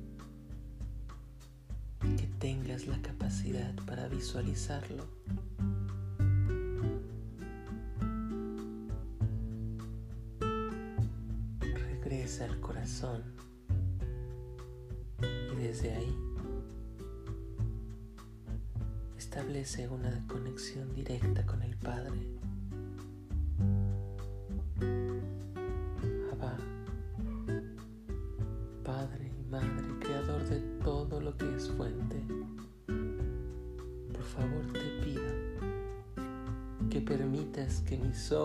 que 2.00 2.26
tengas 2.40 2.88
la 2.88 3.00
capacidad 3.00 3.72
para 3.86 4.08
visualizarlo. 4.08 5.06
Regresa 11.60 12.46
al 12.46 12.58
corazón 12.58 13.22
y 15.22 15.54
desde 15.54 15.94
ahí 15.94 16.16
establece 19.16 19.86
una 19.86 20.26
conexión 20.26 20.92
directa 20.92 21.46
con 21.46 21.62
el 21.62 21.76
Padre. 21.76 22.39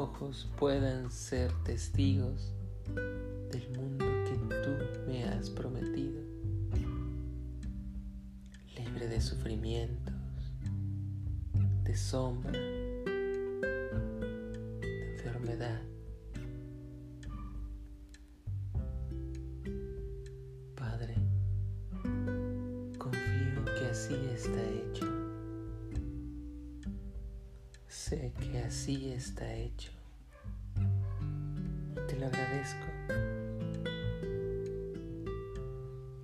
Ojos 0.06 0.48
puedan 0.56 1.10
ser 1.10 1.52
testigos 1.64 2.54
del 3.52 3.68
mundo 3.76 4.06
que 4.26 4.36
tú 4.64 4.72
me 5.08 5.24
has 5.24 5.50
prometido, 5.50 6.22
libre 8.78 9.08
de 9.08 9.20
sufrimientos, 9.20 10.14
de 11.84 11.98
sombra, 11.98 12.52
de 12.52 13.16
enfermedad. 15.16 15.82
Padre, 20.76 21.16
confío 23.00 23.66
que 23.66 23.86
así 23.90 24.14
está 24.36 24.62
hecho. 24.70 24.95
Sé 28.08 28.32
que 28.40 28.60
así 28.60 29.10
está 29.10 29.52
hecho. 29.52 29.90
Te 32.08 32.16
lo 32.20 32.28
agradezco. 32.28 32.86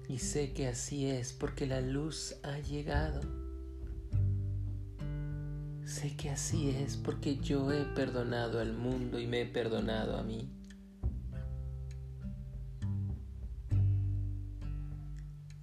Y 0.08 0.20
sé 0.20 0.54
que 0.54 0.68
así 0.68 1.08
es 1.08 1.34
porque 1.34 1.66
la 1.66 1.82
luz 1.82 2.36
ha 2.44 2.60
llegado. 2.60 3.22
Sé 5.84 6.16
que 6.16 6.30
así 6.30 6.70
es 6.70 6.98
porque 6.98 7.38
yo 7.38 7.72
he 7.72 7.84
perdonado 7.96 8.60
al 8.60 8.74
mundo 8.74 9.20
y 9.20 9.26
me 9.26 9.42
he 9.42 9.46
perdonado 9.48 10.18
a 10.18 10.22
mí. 10.22 10.48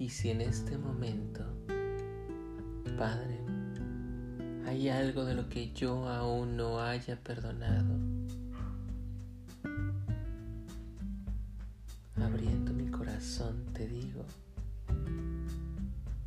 Y 0.00 0.08
si 0.08 0.30
en 0.30 0.40
este 0.40 0.78
momento, 0.78 1.44
Padre, 2.98 3.38
hay 4.68 4.90
algo 4.90 5.24
de 5.24 5.34
lo 5.34 5.48
que 5.48 5.72
yo 5.72 6.06
aún 6.08 6.56
no 6.58 6.80
haya 6.80 7.16
perdonado. 7.16 7.94
Abriendo 12.16 12.72
mi 12.74 12.90
corazón 12.90 13.64
te 13.72 13.86
digo, 13.86 14.24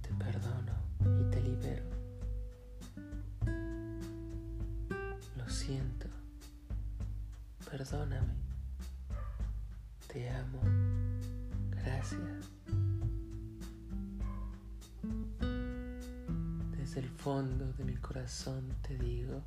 te 0.01 0.09
perdono 0.15 0.73
y 1.19 1.29
te 1.29 1.41
libero. 1.41 1.83
Lo 5.37 5.47
siento, 5.47 6.07
perdóname, 7.69 8.33
te 10.07 10.29
amo, 10.31 10.61
gracias. 11.69 12.60
Desde 16.91 17.07
el 17.07 17.09
fondo 17.09 17.71
de 17.77 17.85
mi 17.85 17.95
corazón 17.95 18.67
te 18.81 18.97
digo, 18.97 19.41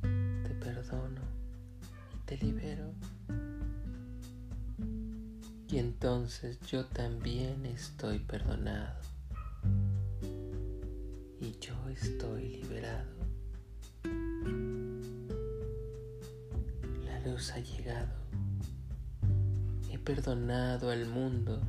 te 0.00 0.54
perdono 0.54 1.20
y 2.14 2.18
te 2.24 2.38
libero. 2.38 2.94
Y 5.68 5.76
entonces 5.76 6.58
yo 6.60 6.86
también 6.86 7.66
estoy 7.66 8.20
perdonado. 8.20 8.98
Y 11.42 11.58
yo 11.60 11.74
estoy 11.90 12.48
liberado. 12.48 13.10
La 17.04 17.20
luz 17.20 17.52
ha 17.52 17.58
llegado. 17.58 18.14
He 19.90 19.98
perdonado 19.98 20.88
al 20.88 21.04
mundo 21.04 21.60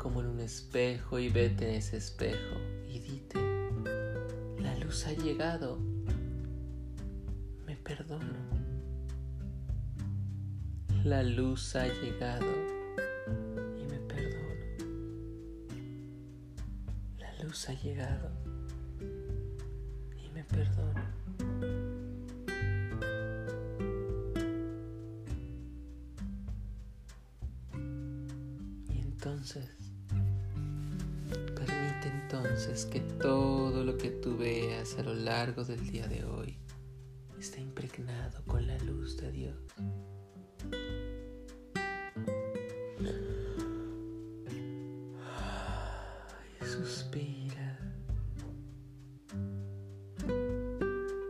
como 0.00 0.20
en 0.20 0.28
un 0.28 0.40
espejo 0.40 1.18
y 1.18 1.28
vete 1.28 1.68
en 1.68 1.74
ese 1.74 1.98
espejo 1.98 2.56
y 2.88 3.00
dite, 3.00 3.38
la 4.58 4.74
luz 4.78 5.06
ha 5.06 5.12
llegado, 5.12 5.78
me 7.66 7.76
perdono. 7.76 8.38
La 11.04 11.22
luz 11.22 11.76
ha 11.76 11.86
llegado 11.86 12.46
y 13.78 13.84
me 13.84 13.98
perdono. 13.98 14.54
La 17.18 17.44
luz 17.44 17.68
ha 17.68 17.74
llegado 17.74 18.30
y 20.16 20.30
me 20.30 20.44
perdono. 20.44 21.19
Entonces 32.60 32.84
que 32.84 33.00
todo 33.00 33.84
lo 33.84 33.96
que 33.96 34.10
tú 34.10 34.36
veas 34.36 34.98
a 34.98 35.02
lo 35.02 35.14
largo 35.14 35.64
del 35.64 35.86
día 35.90 36.06
de 36.08 36.26
hoy 36.26 36.58
está 37.38 37.58
impregnado 37.58 38.42
con 38.44 38.66
la 38.66 38.76
luz 38.80 39.16
de 39.16 39.32
Dios. 39.32 39.56
Suspira. 46.60 47.78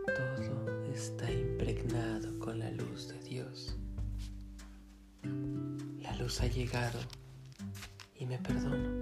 Todo 0.07 0.83
está 0.93 1.31
impregnado 1.31 2.40
con 2.40 2.59
la 2.59 2.73
luz 2.73 3.07
de 3.07 3.21
Dios. 3.21 3.77
La 6.03 6.16
luz 6.16 6.40
ha 6.40 6.49
llegado 6.49 6.99
y 8.16 8.27
me 8.27 8.37
perdono. 8.38 8.99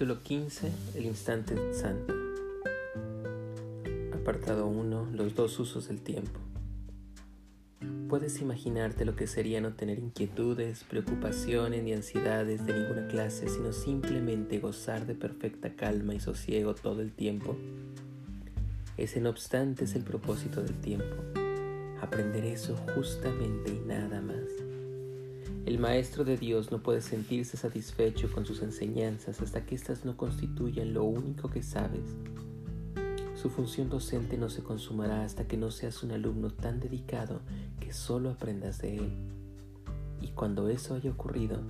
Capítulo 0.00 0.22
15. 0.22 0.72
El 0.94 1.04
instante 1.04 1.74
santo. 1.74 2.14
Apartado 4.14 4.66
1. 4.66 5.08
Los 5.12 5.34
dos 5.34 5.58
usos 5.60 5.88
del 5.88 6.00
tiempo. 6.00 6.40
Puedes 8.08 8.40
imaginarte 8.40 9.04
lo 9.04 9.14
que 9.14 9.26
sería 9.26 9.60
no 9.60 9.74
tener 9.74 9.98
inquietudes, 9.98 10.84
preocupaciones 10.84 11.84
ni 11.84 11.92
ansiedades 11.92 12.64
de 12.64 12.80
ninguna 12.80 13.08
clase, 13.08 13.50
sino 13.50 13.74
simplemente 13.74 14.58
gozar 14.58 15.04
de 15.04 15.14
perfecta 15.14 15.76
calma 15.76 16.14
y 16.14 16.20
sosiego 16.20 16.74
todo 16.74 17.02
el 17.02 17.12
tiempo. 17.12 17.54
Ese 18.96 19.20
no 19.20 19.28
obstante 19.28 19.84
es 19.84 19.94
el 19.96 20.04
propósito 20.04 20.62
del 20.62 20.80
tiempo, 20.80 21.16
aprender 22.00 22.46
eso 22.46 22.74
justamente 22.94 23.70
y 23.70 23.86
nada 23.86 24.22
más. 24.22 24.69
El 25.66 25.78
maestro 25.78 26.24
de 26.24 26.36
Dios 26.36 26.70
no 26.72 26.82
puede 26.82 27.02
sentirse 27.02 27.56
satisfecho 27.56 28.32
con 28.32 28.46
sus 28.46 28.62
enseñanzas 28.62 29.40
hasta 29.42 29.66
que 29.66 29.74
éstas 29.74 30.04
no 30.04 30.16
constituyan 30.16 30.94
lo 30.94 31.04
único 31.04 31.50
que 31.50 31.62
sabes. 31.62 32.16
Su 33.40 33.50
función 33.50 33.88
docente 33.88 34.36
no 34.36 34.50
se 34.50 34.62
consumará 34.62 35.24
hasta 35.24 35.46
que 35.46 35.56
no 35.56 35.70
seas 35.70 36.02
un 36.02 36.12
alumno 36.12 36.50
tan 36.50 36.80
dedicado 36.80 37.40
que 37.78 37.92
solo 37.92 38.30
aprendas 38.30 38.78
de 38.78 38.96
él. 38.96 39.12
Y 40.20 40.28
cuando 40.28 40.68
eso 40.68 40.94
haya 40.94 41.10
ocurrido, 41.10 41.60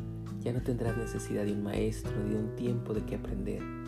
ya 0.40 0.52
no 0.52 0.62
tendrás 0.62 0.96
necesidad 0.96 1.44
de 1.44 1.52
un 1.52 1.62
maestro 1.62 2.12
ni 2.24 2.34
de 2.34 2.40
un 2.40 2.56
tiempo 2.56 2.94
de 2.94 3.04
que 3.04 3.16
aprender. 3.16 3.79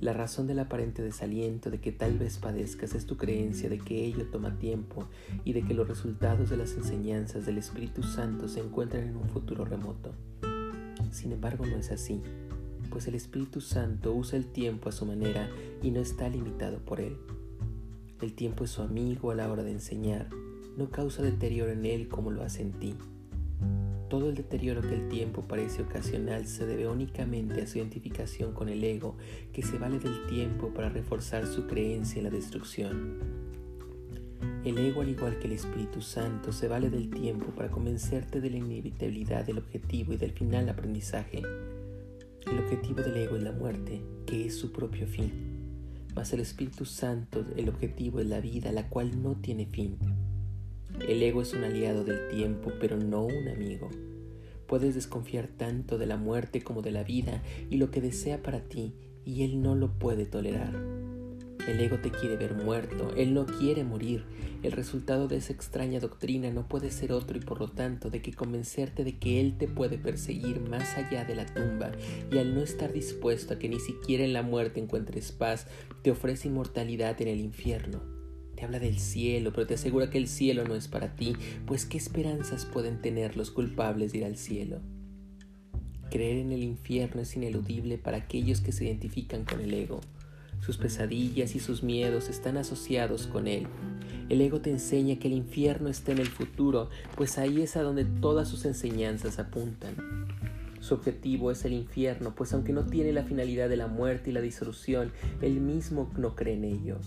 La 0.00 0.12
razón 0.12 0.46
del 0.46 0.58
aparente 0.58 1.02
desaliento 1.02 1.70
de 1.70 1.80
que 1.80 1.92
tal 1.92 2.18
vez 2.18 2.38
padezcas 2.38 2.94
es 2.94 3.06
tu 3.06 3.16
creencia 3.16 3.68
de 3.68 3.78
que 3.78 4.04
ello 4.04 4.26
toma 4.30 4.58
tiempo 4.58 5.08
y 5.44 5.52
de 5.52 5.62
que 5.62 5.74
los 5.74 5.88
resultados 5.88 6.50
de 6.50 6.56
las 6.56 6.74
enseñanzas 6.74 7.46
del 7.46 7.58
Espíritu 7.58 8.02
Santo 8.02 8.48
se 8.48 8.60
encuentran 8.60 9.04
en 9.04 9.16
un 9.16 9.28
futuro 9.28 9.64
remoto. 9.64 10.12
Sin 11.10 11.32
embargo, 11.32 11.64
no 11.64 11.76
es 11.76 11.90
así, 11.90 12.20
pues 12.90 13.06
el 13.08 13.14
Espíritu 13.14 13.60
Santo 13.60 14.12
usa 14.12 14.38
el 14.38 14.46
tiempo 14.46 14.88
a 14.88 14.92
su 14.92 15.06
manera 15.06 15.48
y 15.82 15.90
no 15.90 16.00
está 16.00 16.28
limitado 16.28 16.78
por 16.78 17.00
él. 17.00 17.16
El 18.20 18.34
tiempo 18.34 18.64
es 18.64 18.70
su 18.70 18.82
amigo 18.82 19.30
a 19.30 19.34
la 19.34 19.50
hora 19.50 19.62
de 19.62 19.72
enseñar, 19.72 20.28
no 20.76 20.90
causa 20.90 21.22
deterioro 21.22 21.72
en 21.72 21.86
él 21.86 22.08
como 22.08 22.30
lo 22.30 22.42
hace 22.42 22.62
en 22.62 22.72
ti. 22.72 22.94
Todo 24.08 24.28
el 24.28 24.34
deterioro 24.34 24.82
que 24.82 24.94
el 24.94 25.08
tiempo 25.08 25.42
parece 25.42 25.82
ocasional 25.82 26.46
se 26.46 26.66
debe 26.66 26.86
únicamente 26.86 27.62
a 27.62 27.66
su 27.66 27.78
identificación 27.78 28.52
con 28.52 28.68
el 28.68 28.84
ego 28.84 29.16
que 29.52 29.62
se 29.62 29.78
vale 29.78 29.98
del 29.98 30.26
tiempo 30.26 30.68
para 30.74 30.88
reforzar 30.88 31.46
su 31.46 31.66
creencia 31.66 32.18
en 32.18 32.24
la 32.24 32.30
destrucción. 32.30 33.44
El 34.64 34.78
ego, 34.78 35.02
al 35.02 35.10
igual 35.10 35.38
que 35.38 35.46
el 35.46 35.52
Espíritu 35.52 36.00
Santo, 36.00 36.52
se 36.52 36.68
vale 36.68 36.90
del 36.90 37.10
tiempo 37.10 37.46
para 37.54 37.70
convencerte 37.70 38.40
de 38.40 38.50
la 38.50 38.58
inevitabilidad 38.58 39.44
del 39.44 39.58
objetivo 39.58 40.12
y 40.12 40.16
del 40.16 40.32
final 40.32 40.68
aprendizaje. 40.68 41.42
El 42.50 42.58
objetivo 42.58 43.02
del 43.02 43.16
ego 43.16 43.36
es 43.36 43.42
la 43.42 43.52
muerte, 43.52 44.02
que 44.26 44.46
es 44.46 44.56
su 44.56 44.72
propio 44.72 45.06
fin. 45.06 45.32
Mas 46.14 46.32
el 46.32 46.40
Espíritu 46.40 46.84
Santo, 46.84 47.44
el 47.56 47.68
objetivo 47.68 48.20
es 48.20 48.26
la 48.26 48.40
vida, 48.40 48.70
la 48.70 48.88
cual 48.88 49.22
no 49.22 49.34
tiene 49.34 49.66
fin. 49.66 49.98
El 51.00 51.22
ego 51.22 51.42
es 51.42 51.52
un 51.52 51.64
aliado 51.64 52.04
del 52.04 52.28
tiempo, 52.28 52.72
pero 52.80 52.96
no 52.96 53.24
un 53.24 53.48
amigo. 53.48 53.90
Puedes 54.66 54.94
desconfiar 54.94 55.48
tanto 55.48 55.98
de 55.98 56.06
la 56.06 56.16
muerte 56.16 56.62
como 56.62 56.82
de 56.82 56.92
la 56.92 57.02
vida 57.02 57.42
y 57.68 57.76
lo 57.76 57.90
que 57.90 58.00
desea 58.00 58.42
para 58.42 58.60
ti, 58.60 58.94
y 59.24 59.42
él 59.42 59.60
no 59.60 59.74
lo 59.74 59.98
puede 59.98 60.24
tolerar. 60.24 60.74
El 61.68 61.80
ego 61.80 61.98
te 61.98 62.10
quiere 62.10 62.36
ver 62.36 62.54
muerto, 62.54 63.10
él 63.16 63.32
no 63.32 63.46
quiere 63.46 63.84
morir. 63.84 64.24
El 64.62 64.72
resultado 64.72 65.28
de 65.28 65.36
esa 65.36 65.52
extraña 65.52 65.98
doctrina 65.98 66.50
no 66.50 66.68
puede 66.68 66.90
ser 66.90 67.12
otro 67.12 67.38
y 67.38 67.40
por 67.40 67.58
lo 67.58 67.68
tanto 67.68 68.10
de 68.10 68.22
que 68.22 68.34
convencerte 68.34 69.02
de 69.02 69.18
que 69.18 69.40
él 69.40 69.56
te 69.58 69.66
puede 69.66 69.98
perseguir 69.98 70.60
más 70.60 70.96
allá 70.96 71.24
de 71.24 71.34
la 71.34 71.46
tumba 71.46 71.92
y 72.30 72.38
al 72.38 72.54
no 72.54 72.60
estar 72.60 72.92
dispuesto 72.92 73.54
a 73.54 73.58
que 73.58 73.68
ni 73.68 73.80
siquiera 73.80 74.24
en 74.24 74.34
la 74.34 74.42
muerte 74.42 74.80
encuentres 74.80 75.32
paz, 75.32 75.66
te 76.02 76.10
ofrece 76.10 76.48
inmortalidad 76.48 77.20
en 77.20 77.28
el 77.28 77.40
infierno. 77.40 78.13
Te 78.56 78.64
habla 78.64 78.78
del 78.78 78.98
cielo, 78.98 79.52
pero 79.52 79.66
te 79.66 79.74
asegura 79.74 80.10
que 80.10 80.18
el 80.18 80.28
cielo 80.28 80.64
no 80.64 80.74
es 80.74 80.88
para 80.88 81.16
ti, 81.16 81.34
pues 81.66 81.86
qué 81.86 81.98
esperanzas 81.98 82.64
pueden 82.64 83.00
tener 83.00 83.36
los 83.36 83.50
culpables 83.50 84.12
de 84.12 84.18
ir 84.18 84.24
al 84.24 84.36
cielo. 84.36 84.80
Creer 86.10 86.36
en 86.36 86.52
el 86.52 86.62
infierno 86.62 87.22
es 87.22 87.34
ineludible 87.34 87.98
para 87.98 88.18
aquellos 88.18 88.60
que 88.60 88.72
se 88.72 88.84
identifican 88.84 89.44
con 89.44 89.60
el 89.60 89.74
ego. 89.74 90.00
Sus 90.60 90.78
pesadillas 90.78 91.56
y 91.56 91.60
sus 91.60 91.82
miedos 91.82 92.28
están 92.28 92.56
asociados 92.56 93.26
con 93.26 93.48
él. 93.48 93.66
El 94.28 94.40
ego 94.40 94.60
te 94.60 94.70
enseña 94.70 95.18
que 95.18 95.28
el 95.28 95.34
infierno 95.34 95.88
está 95.88 96.12
en 96.12 96.18
el 96.18 96.28
futuro, 96.28 96.88
pues 97.16 97.36
ahí 97.36 97.60
es 97.60 97.76
a 97.76 97.82
donde 97.82 98.04
todas 98.04 98.48
sus 98.48 98.64
enseñanzas 98.64 99.38
apuntan. 99.38 99.94
Su 100.80 100.94
objetivo 100.94 101.50
es 101.50 101.64
el 101.64 101.72
infierno, 101.72 102.34
pues 102.34 102.52
aunque 102.52 102.72
no 102.72 102.84
tiene 102.84 103.12
la 103.12 103.24
finalidad 103.24 103.68
de 103.68 103.76
la 103.76 103.88
muerte 103.88 104.30
y 104.30 104.32
la 104.32 104.40
disolución, 104.40 105.12
él 105.42 105.60
mismo 105.60 106.12
no 106.16 106.36
cree 106.36 106.54
en 106.54 106.64
ello. 106.64 106.98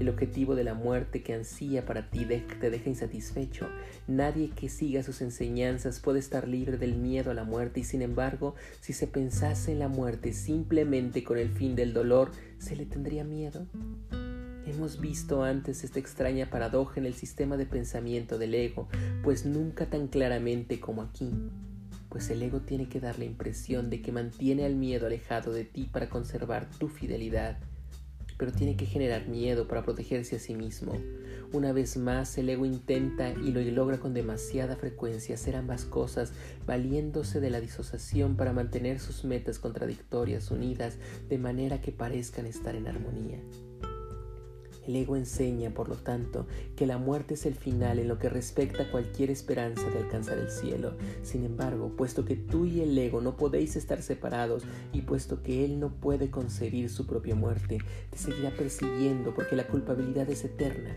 El 0.00 0.08
objetivo 0.08 0.54
de 0.54 0.64
la 0.64 0.74
muerte 0.74 1.22
que 1.22 1.34
ansía 1.34 1.86
para 1.86 2.10
ti 2.10 2.26
te 2.26 2.70
deja 2.70 2.90
insatisfecho. 2.90 3.68
Nadie 4.06 4.50
que 4.50 4.68
siga 4.68 5.02
sus 5.02 5.22
enseñanzas 5.22 6.00
puede 6.00 6.18
estar 6.18 6.48
libre 6.48 6.76
del 6.76 6.96
miedo 6.96 7.30
a 7.30 7.34
la 7.34 7.44
muerte 7.44 7.80
y 7.80 7.84
sin 7.84 8.02
embargo, 8.02 8.54
si 8.80 8.92
se 8.92 9.06
pensase 9.06 9.72
en 9.72 9.78
la 9.78 9.88
muerte 9.88 10.32
simplemente 10.32 11.24
con 11.24 11.38
el 11.38 11.48
fin 11.48 11.76
del 11.76 11.94
dolor, 11.94 12.32
¿se 12.58 12.76
le 12.76 12.86
tendría 12.86 13.24
miedo? 13.24 13.66
Hemos 14.66 15.00
visto 15.00 15.42
antes 15.42 15.84
esta 15.84 16.00
extraña 16.00 16.50
paradoja 16.50 16.98
en 16.98 17.06
el 17.06 17.14
sistema 17.14 17.56
de 17.56 17.66
pensamiento 17.66 18.38
del 18.38 18.54
ego, 18.54 18.88
pues 19.22 19.44
nunca 19.44 19.86
tan 19.86 20.08
claramente 20.08 20.80
como 20.80 21.02
aquí. 21.02 21.30
Pues 22.08 22.30
el 22.30 22.42
ego 22.42 22.60
tiene 22.60 22.88
que 22.88 23.00
dar 23.00 23.18
la 23.18 23.26
impresión 23.26 23.90
de 23.90 24.00
que 24.00 24.12
mantiene 24.12 24.64
al 24.64 24.74
miedo 24.74 25.06
alejado 25.06 25.52
de 25.52 25.64
ti 25.64 25.88
para 25.92 26.08
conservar 26.08 26.68
tu 26.78 26.88
fidelidad 26.88 27.58
pero 28.36 28.52
tiene 28.52 28.76
que 28.76 28.86
generar 28.86 29.28
miedo 29.28 29.68
para 29.68 29.84
protegerse 29.84 30.36
a 30.36 30.38
sí 30.38 30.54
mismo. 30.54 30.92
Una 31.52 31.72
vez 31.72 31.96
más, 31.96 32.36
el 32.38 32.48
ego 32.48 32.64
intenta 32.66 33.30
y 33.30 33.52
lo 33.52 33.60
logra 33.60 33.98
con 33.98 34.14
demasiada 34.14 34.76
frecuencia 34.76 35.36
hacer 35.36 35.56
ambas 35.56 35.84
cosas, 35.84 36.32
valiéndose 36.66 37.40
de 37.40 37.50
la 37.50 37.60
disociación 37.60 38.36
para 38.36 38.52
mantener 38.52 38.98
sus 39.00 39.24
metas 39.24 39.58
contradictorias 39.58 40.50
unidas 40.50 40.98
de 41.28 41.38
manera 41.38 41.80
que 41.80 41.92
parezcan 41.92 42.46
estar 42.46 42.74
en 42.74 42.88
armonía. 42.88 43.38
El 44.86 44.96
ego 44.96 45.16
enseña, 45.16 45.70
por 45.70 45.88
lo 45.88 45.96
tanto, 45.96 46.46
que 46.76 46.86
la 46.86 46.98
muerte 46.98 47.34
es 47.34 47.46
el 47.46 47.54
final 47.54 47.98
en 47.98 48.08
lo 48.08 48.18
que 48.18 48.28
respecta 48.28 48.82
a 48.82 48.90
cualquier 48.90 49.30
esperanza 49.30 49.88
de 49.88 49.98
alcanzar 49.98 50.38
el 50.38 50.50
cielo. 50.50 50.92
Sin 51.22 51.44
embargo, 51.44 51.92
puesto 51.96 52.24
que 52.24 52.36
tú 52.36 52.66
y 52.66 52.80
el 52.80 52.96
ego 52.96 53.22
no 53.22 53.36
podéis 53.36 53.76
estar 53.76 54.02
separados 54.02 54.64
y 54.92 55.02
puesto 55.02 55.42
que 55.42 55.64
él 55.64 55.80
no 55.80 55.88
puede 55.88 56.30
concebir 56.30 56.90
su 56.90 57.06
propia 57.06 57.34
muerte, 57.34 57.78
te 58.10 58.18
seguirá 58.18 58.50
persiguiendo 58.50 59.34
porque 59.34 59.56
la 59.56 59.66
culpabilidad 59.66 60.28
es 60.28 60.44
eterna. 60.44 60.94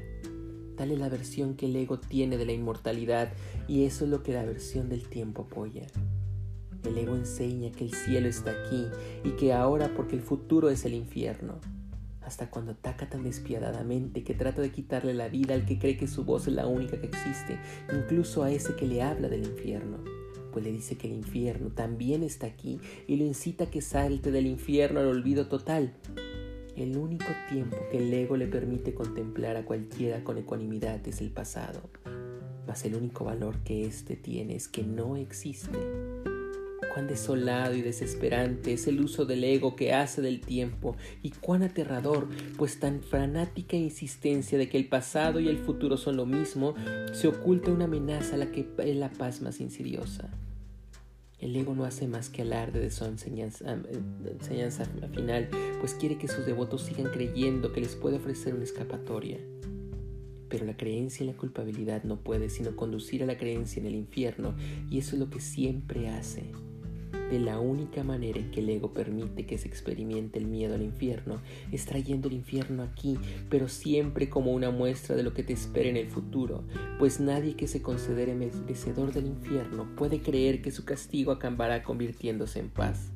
Tal 0.75 0.91
es 0.91 0.99
la 0.99 1.09
versión 1.09 1.55
que 1.55 1.67
el 1.67 1.75
ego 1.75 1.99
tiene 1.99 2.37
de 2.37 2.45
la 2.45 2.51
inmortalidad 2.51 3.31
y 3.67 3.85
eso 3.85 4.03
es 4.03 4.11
lo 4.11 4.21
que 4.21 4.33
la 4.33 4.43
versión 4.43 4.89
del 4.89 5.07
tiempo 5.07 5.47
apoya. 5.49 5.87
El 6.83 6.97
ego 6.97 7.15
enseña 7.15 7.71
que 7.71 7.85
el 7.85 7.93
cielo 7.93 8.27
está 8.27 8.51
aquí 8.51 8.85
y 9.23 9.31
que 9.31 9.53
ahora 9.53 9.91
porque 9.95 10.15
el 10.15 10.21
futuro 10.21 10.69
es 10.69 10.85
el 10.85 10.93
infierno 10.93 11.59
hasta 12.27 12.49
cuando 12.49 12.73
ataca 12.73 13.09
tan 13.09 13.23
despiadadamente 13.23 14.25
que 14.25 14.33
trata 14.33 14.61
de 14.61 14.69
quitarle 14.69 15.13
la 15.13 15.29
vida 15.29 15.53
al 15.53 15.65
que 15.65 15.79
cree 15.79 15.95
que 15.95 16.07
su 16.07 16.25
voz 16.25 16.45
es 16.47 16.53
la 16.53 16.67
única 16.67 16.99
que 16.99 17.07
existe, 17.07 17.57
incluso 17.91 18.43
a 18.43 18.51
ese 18.51 18.75
que 18.75 18.85
le 18.85 19.01
habla 19.01 19.29
del 19.29 19.45
infierno, 19.45 19.99
pues 20.51 20.65
le 20.65 20.73
dice 20.73 20.97
que 20.97 21.07
el 21.07 21.13
infierno 21.13 21.69
también 21.69 22.23
está 22.23 22.45
aquí 22.45 22.81
y 23.07 23.15
lo 23.15 23.23
incita 23.23 23.63
a 23.63 23.69
que 23.71 23.81
salte 23.81 24.31
del 24.31 24.45
infierno 24.45 24.99
al 24.99 25.07
olvido 25.07 25.47
total. 25.47 25.93
El 26.75 26.97
único 26.97 27.27
tiempo 27.49 27.77
que 27.89 27.99
el 27.99 28.13
ego 28.13 28.35
le 28.35 28.47
permite 28.47 28.93
contemplar 28.93 29.55
a 29.55 29.63
cualquiera 29.63 30.25
con 30.25 30.37
ecuanimidad 30.37 31.07
es 31.07 31.21
el 31.21 31.31
pasado, 31.31 31.89
mas 32.67 32.83
el 32.83 32.95
único 32.95 33.23
valor 33.23 33.59
que 33.63 33.85
éste 33.85 34.17
tiene 34.17 34.57
es 34.57 34.67
que 34.67 34.83
no 34.83 35.15
existe 35.15 35.79
cuán 36.97 37.05
desolado 37.05 37.75
y 37.75 37.83
desesperante 37.83 38.73
es 38.73 38.87
el 38.87 38.99
uso 39.01 39.27
del 39.27 39.43
ego 39.43 39.75
que 39.75 39.93
hace 39.93 40.19
del 40.19 40.41
tiempo 40.41 40.97
y 41.21 41.29
cuán 41.29 41.61
aterrador, 41.61 42.27
pues 42.57 42.79
tan 42.79 43.03
fanática 43.03 43.77
insistencia 43.77 44.57
de 44.57 44.67
que 44.67 44.79
el 44.79 44.87
pasado 44.87 45.39
y 45.39 45.47
el 45.47 45.59
futuro 45.59 45.95
son 45.97 46.17
lo 46.17 46.25
mismo, 46.25 46.73
se 47.13 47.27
oculta 47.27 47.69
una 47.69 47.85
amenaza 47.85 48.33
a 48.33 48.37
la 48.39 48.51
que 48.51 48.67
es 48.79 48.95
la 48.95 49.11
paz 49.11 49.43
más 49.43 49.61
insidiosa. 49.61 50.31
El 51.37 51.55
ego 51.55 51.75
no 51.75 51.85
hace 51.85 52.07
más 52.07 52.31
que 52.31 52.41
alarde 52.41 52.79
de 52.79 52.89
su 52.89 53.05
enseñanza, 53.05 53.75
eh, 53.75 53.99
enseñanza 54.31 54.85
final, 55.13 55.49
pues 55.79 55.93
quiere 55.93 56.17
que 56.17 56.27
sus 56.27 56.47
devotos 56.47 56.81
sigan 56.81 57.11
creyendo 57.11 57.73
que 57.73 57.81
les 57.81 57.95
puede 57.95 58.17
ofrecer 58.17 58.55
una 58.55 58.63
escapatoria. 58.63 59.37
Pero 60.49 60.65
la 60.65 60.75
creencia 60.75 61.23
en 61.23 61.27
la 61.29 61.37
culpabilidad 61.37 62.05
no 62.05 62.21
puede 62.21 62.49
sino 62.49 62.75
conducir 62.75 63.21
a 63.21 63.27
la 63.27 63.37
creencia 63.37 63.81
en 63.81 63.85
el 63.85 63.93
infierno, 63.93 64.55
y 64.89 64.97
eso 64.97 65.15
es 65.15 65.19
lo 65.19 65.29
que 65.29 65.41
siempre 65.41 66.09
hace 66.09 66.49
de 67.29 67.39
la 67.39 67.59
única 67.59 68.03
manera 68.03 68.39
en 68.39 68.51
que 68.51 68.61
el 68.61 68.69
ego 68.69 68.93
permite 68.93 69.45
que 69.45 69.57
se 69.57 69.67
experimente 69.67 70.39
el 70.39 70.47
miedo 70.47 70.75
al 70.75 70.81
infierno 70.81 71.41
es 71.71 71.85
trayendo 71.85 72.27
el 72.27 72.35
infierno 72.35 72.83
aquí, 72.83 73.17
pero 73.49 73.67
siempre 73.67 74.29
como 74.29 74.53
una 74.53 74.71
muestra 74.71 75.15
de 75.15 75.23
lo 75.23 75.33
que 75.33 75.43
te 75.43 75.53
espera 75.53 75.89
en 75.89 75.97
el 75.97 76.07
futuro, 76.07 76.63
pues 76.99 77.19
nadie 77.19 77.55
que 77.55 77.67
se 77.67 77.81
considere 77.81 78.35
merecedor 78.35 79.11
del 79.11 79.27
infierno 79.27 79.87
puede 79.95 80.21
creer 80.21 80.61
que 80.61 80.71
su 80.71 80.85
castigo 80.85 81.31
acabará 81.31 81.83
convirtiéndose 81.83 82.59
en 82.59 82.69
paz. 82.69 83.11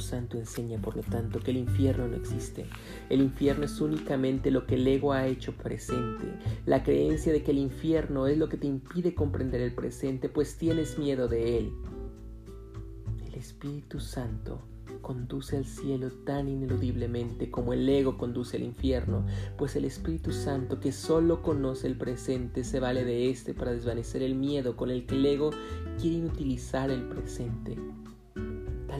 El 0.00 0.06
Santo 0.06 0.38
enseña, 0.38 0.80
por 0.80 0.96
lo 0.96 1.02
tanto, 1.02 1.40
que 1.40 1.50
el 1.50 1.58
infierno 1.58 2.08
no 2.08 2.16
existe. 2.16 2.66
El 3.10 3.20
infierno 3.20 3.64
es 3.64 3.80
únicamente 3.80 4.50
lo 4.50 4.66
que 4.66 4.76
el 4.76 4.86
ego 4.86 5.12
ha 5.12 5.26
hecho 5.26 5.52
presente. 5.52 6.26
La 6.66 6.82
creencia 6.82 7.32
de 7.32 7.42
que 7.42 7.50
el 7.50 7.58
infierno 7.58 8.26
es 8.26 8.38
lo 8.38 8.48
que 8.48 8.56
te 8.56 8.66
impide 8.66 9.14
comprender 9.14 9.60
el 9.60 9.74
presente, 9.74 10.28
pues 10.28 10.56
tienes 10.56 10.98
miedo 10.98 11.28
de 11.28 11.58
él. 11.58 11.72
Espíritu 13.40 14.00
Santo 14.00 14.60
conduce 15.00 15.56
al 15.56 15.64
cielo 15.64 16.10
tan 16.10 16.48
ineludiblemente 16.48 17.50
como 17.50 17.72
el 17.72 17.88
ego 17.88 18.18
conduce 18.18 18.58
al 18.58 18.62
infierno, 18.62 19.24
pues 19.56 19.74
el 19.76 19.86
Espíritu 19.86 20.30
Santo 20.30 20.78
que 20.78 20.92
solo 20.92 21.40
conoce 21.40 21.86
el 21.86 21.96
presente 21.96 22.64
se 22.64 22.80
vale 22.80 23.04
de 23.04 23.30
éste 23.30 23.54
para 23.54 23.72
desvanecer 23.72 24.22
el 24.22 24.34
miedo 24.34 24.76
con 24.76 24.90
el 24.90 25.06
que 25.06 25.14
el 25.14 25.24
ego 25.24 25.50
quiere 25.98 26.18
inutilizar 26.18 26.90
el 26.90 27.08
presente. 27.08 27.78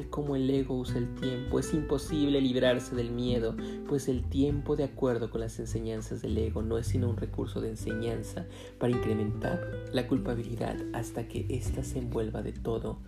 Como 0.08 0.36
el 0.36 0.48
ego 0.48 0.78
usa 0.78 0.98
el 0.98 1.14
tiempo, 1.14 1.58
es 1.58 1.74
imposible 1.74 2.40
librarse 2.40 2.94
del 2.94 3.10
miedo, 3.10 3.56
pues 3.88 4.08
el 4.08 4.28
tiempo, 4.28 4.76
de 4.76 4.84
acuerdo 4.84 5.30
con 5.30 5.40
las 5.40 5.58
enseñanzas 5.58 6.22
del 6.22 6.38
ego, 6.38 6.62
no 6.62 6.78
es 6.78 6.86
sino 6.86 7.10
un 7.10 7.16
recurso 7.16 7.60
de 7.60 7.70
enseñanza 7.70 8.46
para 8.78 8.92
incrementar 8.92 9.60
la 9.92 10.06
culpabilidad 10.06 10.76
hasta 10.92 11.28
que 11.28 11.46
ésta 11.48 11.84
se 11.84 11.98
envuelva 11.98 12.42
de 12.42 12.52
todo 12.52 13.00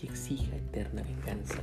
y 0.00 0.06
exija 0.06 0.56
eterna 0.56 1.02
venganza. 1.02 1.60